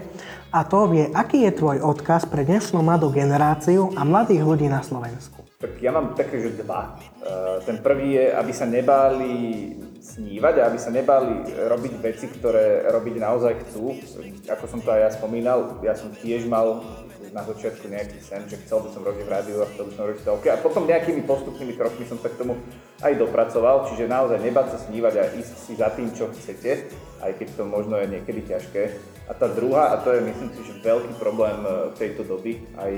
A 0.56 0.64
to 0.64 0.88
je, 0.96 1.12
aký 1.12 1.44
je 1.44 1.60
tvoj 1.60 1.84
odkaz 1.84 2.24
pre 2.24 2.48
dnešnú 2.48 2.80
mladú 2.80 3.12
generáciu 3.12 3.92
a 4.00 4.08
mladých 4.08 4.48
ľudí 4.48 4.72
na 4.72 4.80
Slovensku? 4.80 5.39
Tak 5.60 5.76
ja 5.84 5.92
mám 5.92 6.16
také, 6.16 6.40
že 6.40 6.64
dva. 6.64 6.96
Uh, 7.20 7.60
ten 7.68 7.84
prvý 7.84 8.16
je, 8.16 8.32
aby 8.32 8.56
sa 8.56 8.64
nebáli 8.64 9.76
snívať 10.00 10.56
a 10.56 10.72
aby 10.72 10.80
sa 10.80 10.88
nebáli 10.88 11.52
robiť 11.52 11.94
veci, 12.00 12.32
ktoré 12.32 12.88
robiť 12.88 13.20
naozaj 13.20 13.68
chcú. 13.68 13.92
Ako 14.48 14.72
som 14.72 14.80
to 14.80 14.96
aj 14.96 15.00
ja 15.04 15.10
spomínal, 15.12 15.84
ja 15.84 16.00
som 16.00 16.16
tiež 16.16 16.48
mal 16.48 16.80
na 17.36 17.44
začiatku 17.46 17.86
nejaký 17.92 18.18
sen, 18.24 18.48
že 18.50 18.58
chcel 18.66 18.82
by 18.82 18.90
som 18.90 19.06
robiť 19.06 19.24
v 19.26 19.32
rádiu 19.32 19.58
a 19.62 19.70
chcel 19.70 19.86
by 19.86 19.94
som 19.94 20.04
robiť 20.08 20.22
telke 20.26 20.48
a 20.50 20.58
potom 20.58 20.90
nejakými 20.90 21.22
postupnými 21.30 21.78
krokmi 21.78 22.08
som 22.10 22.18
sa 22.18 22.32
k 22.32 22.42
tomu 22.42 22.58
aj 23.06 23.14
dopracoval, 23.22 23.86
čiže 23.92 24.10
naozaj 24.10 24.42
nebáť 24.42 24.68
sa 24.74 24.80
snívať 24.90 25.14
a 25.20 25.24
ísť 25.38 25.54
si 25.62 25.74
za 25.78 25.94
tým, 25.94 26.10
čo 26.16 26.32
chcete, 26.34 26.90
aj 27.22 27.32
keď 27.38 27.48
to 27.54 27.64
možno 27.68 28.02
je 28.02 28.08
niekedy 28.18 28.42
ťažké. 28.50 28.84
A 29.30 29.38
tá 29.38 29.46
druhá, 29.46 29.94
a 29.94 30.02
to 30.02 30.10
je 30.10 30.26
myslím 30.26 30.50
si, 30.58 30.62
že 30.66 30.82
veľký 30.82 31.14
problém 31.22 31.62
e, 31.62 31.94
tejto 32.02 32.26
doby 32.26 32.66
aj 32.82 32.94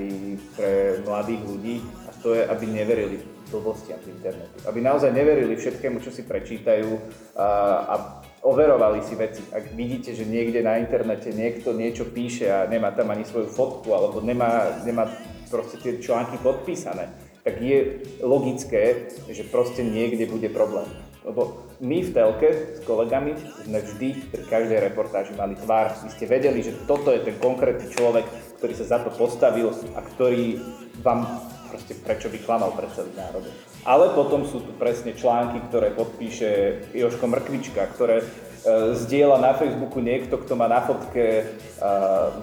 pre 0.56 0.72
mladých 1.04 1.42
ľudí, 1.44 1.76
to 2.22 2.38
je, 2.38 2.46
aby 2.46 2.66
neverili 2.70 3.20
blbostiam 3.52 4.00
v 4.00 4.16
internetu. 4.16 4.56
Aby 4.64 4.80
naozaj 4.80 5.12
neverili 5.12 5.58
všetkému, 5.60 6.00
čo 6.00 6.10
si 6.14 6.24
prečítajú 6.24 6.90
a, 7.36 7.48
a 7.84 7.94
overovali 8.42 9.04
si 9.04 9.14
veci. 9.20 9.44
Ak 9.52 9.76
vidíte, 9.76 10.16
že 10.16 10.26
niekde 10.26 10.64
na 10.64 10.80
internete 10.80 11.36
niekto 11.36 11.76
niečo 11.76 12.08
píše 12.08 12.48
a 12.50 12.66
nemá 12.66 12.96
tam 12.96 13.12
ani 13.12 13.28
svoju 13.28 13.52
fotku, 13.52 13.92
alebo 13.92 14.24
nemá, 14.24 14.82
nemá 14.88 15.12
proste 15.52 15.78
tie 15.84 16.00
články 16.00 16.40
podpísané, 16.40 17.12
tak 17.42 17.58
je 17.60 18.06
logické, 18.22 19.12
že 19.28 19.44
proste 19.50 19.82
niekde 19.82 20.30
bude 20.30 20.48
problém. 20.48 20.88
Lebo 21.22 21.70
my 21.78 22.02
v 22.02 22.14
telke 22.18 22.50
s 22.78 22.82
kolegami 22.82 23.38
sme 23.66 23.78
vždy 23.78 24.10
pri 24.34 24.44
každej 24.50 24.80
reportáži 24.90 25.38
mali 25.38 25.54
tvár. 25.54 25.94
Vy 26.02 26.10
ste 26.18 26.26
vedeli, 26.26 26.66
že 26.66 26.74
toto 26.90 27.14
je 27.14 27.22
ten 27.22 27.38
konkrétny 27.38 27.94
človek, 27.94 28.26
ktorý 28.58 28.74
sa 28.74 28.98
za 28.98 28.98
to 29.06 29.14
postavil 29.14 29.70
a 29.94 30.02
ktorý 30.02 30.58
vám 31.06 31.30
proste 31.72 31.96
prečo 31.96 32.28
by 32.28 32.38
klamal 32.44 32.76
pre 32.76 32.92
celý 32.92 33.16
národ. 33.16 33.48
Ale 33.88 34.12
potom 34.12 34.44
sú 34.44 34.60
tu 34.60 34.76
presne 34.76 35.16
články, 35.16 35.64
ktoré 35.72 35.96
podpíše 35.96 36.84
Joško 36.92 37.26
Mrkvička, 37.32 37.88
ktoré 37.96 38.22
e, 38.22 38.26
zdieľa 39.00 39.40
na 39.40 39.52
Facebooku 39.56 40.04
niekto, 40.04 40.36
kto 40.36 40.60
má 40.60 40.68
na 40.68 40.84
fotke 40.84 41.26
e, 41.42 41.44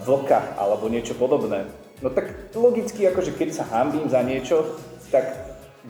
vlka 0.02 0.56
alebo 0.56 0.88
niečo 0.88 1.12
podobné. 1.14 1.68
No 2.00 2.08
tak 2.08 2.56
logicky, 2.56 3.04
akože 3.04 3.36
keď 3.36 3.48
sa 3.52 3.68
hambím 3.68 4.08
za 4.08 4.24
niečo, 4.24 4.80
tak 5.12 5.36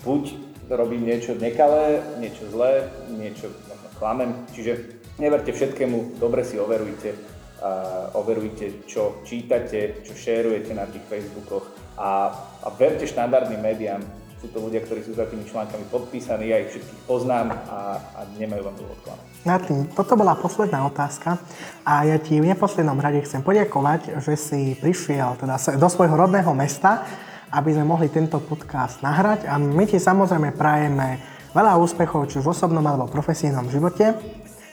buď 0.02 0.34
robím 0.68 1.06
niečo 1.08 1.32
nekalé, 1.38 2.02
niečo 2.20 2.48
zlé, 2.52 2.88
niečo 3.12 3.48
klamem. 3.96 4.32
Čiže 4.52 5.00
neverte 5.20 5.52
všetkému, 5.52 6.20
dobre 6.20 6.44
si 6.44 6.60
overujte, 6.60 7.12
uh, 7.60 8.14
overujte, 8.14 8.86
čo 8.86 9.20
čítate, 9.24 10.04
čo 10.04 10.12
šerujete 10.14 10.72
na 10.76 10.86
tých 10.86 11.04
Facebookoch 11.08 11.66
a, 11.98 12.30
a 12.68 12.76
verte 12.76 13.08
štandardným 13.08 13.64
médiám, 13.64 14.04
sú 14.38 14.46
to 14.52 14.60
ľudia, 14.60 14.84
ktorí 14.84 15.02
sú 15.02 15.16
za 15.16 15.26
tými 15.26 15.48
článkami 15.48 15.88
podpísaní, 15.90 16.52
ja 16.52 16.62
ich 16.62 16.70
všetkých 16.70 17.02
poznám 17.08 17.50
a, 17.50 17.98
a 17.98 18.20
nemajú 18.38 18.62
vám 18.70 18.76
to 18.76 18.84
odklamať. 18.86 19.26
Martin, 19.42 19.78
toto 19.96 20.14
bola 20.14 20.38
posledná 20.38 20.84
otázka 20.86 21.40
a 21.82 22.06
ja 22.06 22.20
ti 22.22 22.38
v 22.38 22.46
neposlednom 22.46 23.00
rade 23.00 23.24
chcem 23.26 23.42
poďakovať, 23.42 24.20
že 24.22 24.34
si 24.38 24.60
prišiel 24.78 25.40
teda 25.40 25.58
do 25.80 25.88
svojho 25.90 26.14
rodného 26.14 26.52
mesta, 26.54 27.02
aby 27.50 27.74
sme 27.74 27.88
mohli 27.88 28.12
tento 28.12 28.38
podcast 28.38 29.00
nahrať 29.02 29.48
a 29.48 29.58
my 29.58 29.88
ti 29.88 29.98
samozrejme 29.98 30.54
prajeme 30.54 31.18
veľa 31.56 31.80
úspechov, 31.80 32.30
či 32.30 32.38
v 32.38 32.52
osobnom 32.52 32.84
alebo 32.84 33.10
profesijnom 33.10 33.66
živote 33.72 34.14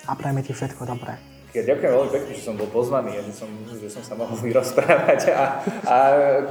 a 0.06 0.12
prajeme 0.14 0.46
ti 0.46 0.54
všetko 0.54 0.84
dobré. 0.86 1.35
Ja 1.56 1.64
ďakujem 1.64 1.88
veľmi 1.88 2.12
pekne, 2.12 2.32
že 2.36 2.44
som 2.44 2.60
bol 2.60 2.68
pozvaný 2.68 3.16
a 3.16 3.24
že 3.24 3.32
som, 3.32 3.48
že 3.80 3.88
som 3.88 4.04
sa 4.04 4.12
mohol 4.20 4.36
vyrozprávať 4.44 5.32
a, 5.32 5.64
a 5.88 5.96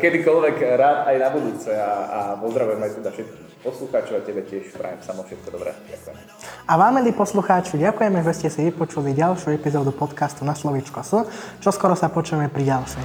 kedykoľvek 0.01 0.57
rád 0.81 1.13
aj 1.13 1.17
na 1.21 1.29
budúce 1.29 1.69
a, 1.77 1.93
a 2.09 2.21
pozdravujem 2.41 2.81
aj 2.81 2.93
teda 3.05 3.11
všetkých 3.13 3.61
poslucháčov 3.61 4.15
a 4.17 4.25
tebe 4.25 4.41
tiež 4.49 4.73
prajem 4.73 5.05
samo 5.05 5.21
všetko 5.29 5.49
dobré. 5.53 5.77
Ďakujem. 5.93 6.17
A 6.65 6.73
vám, 6.81 6.93
milí 6.97 7.13
poslucháči, 7.13 7.77
ďakujeme, 7.77 8.25
že 8.25 8.33
ste 8.33 8.49
si 8.49 8.61
vypočuli 8.73 9.13
ďalšiu 9.13 9.53
epizódu 9.53 9.93
podcastu 9.93 10.49
na 10.49 10.57
Slovičko 10.57 11.05
S, 11.05 11.29
čo 11.61 11.69
skoro 11.69 11.93
sa 11.93 12.09
počujeme 12.09 12.49
pri 12.49 12.65
ďalšej. 12.65 13.05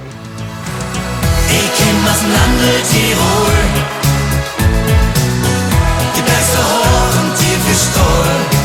Ich 1.52 1.68
kenn 1.76 2.00
das 2.08 2.24
Lande 2.24 2.74
Tirol, 2.88 3.52
die 6.16 6.24
beste 6.24 6.60
Hoch 6.64 7.12
und. 7.20 8.59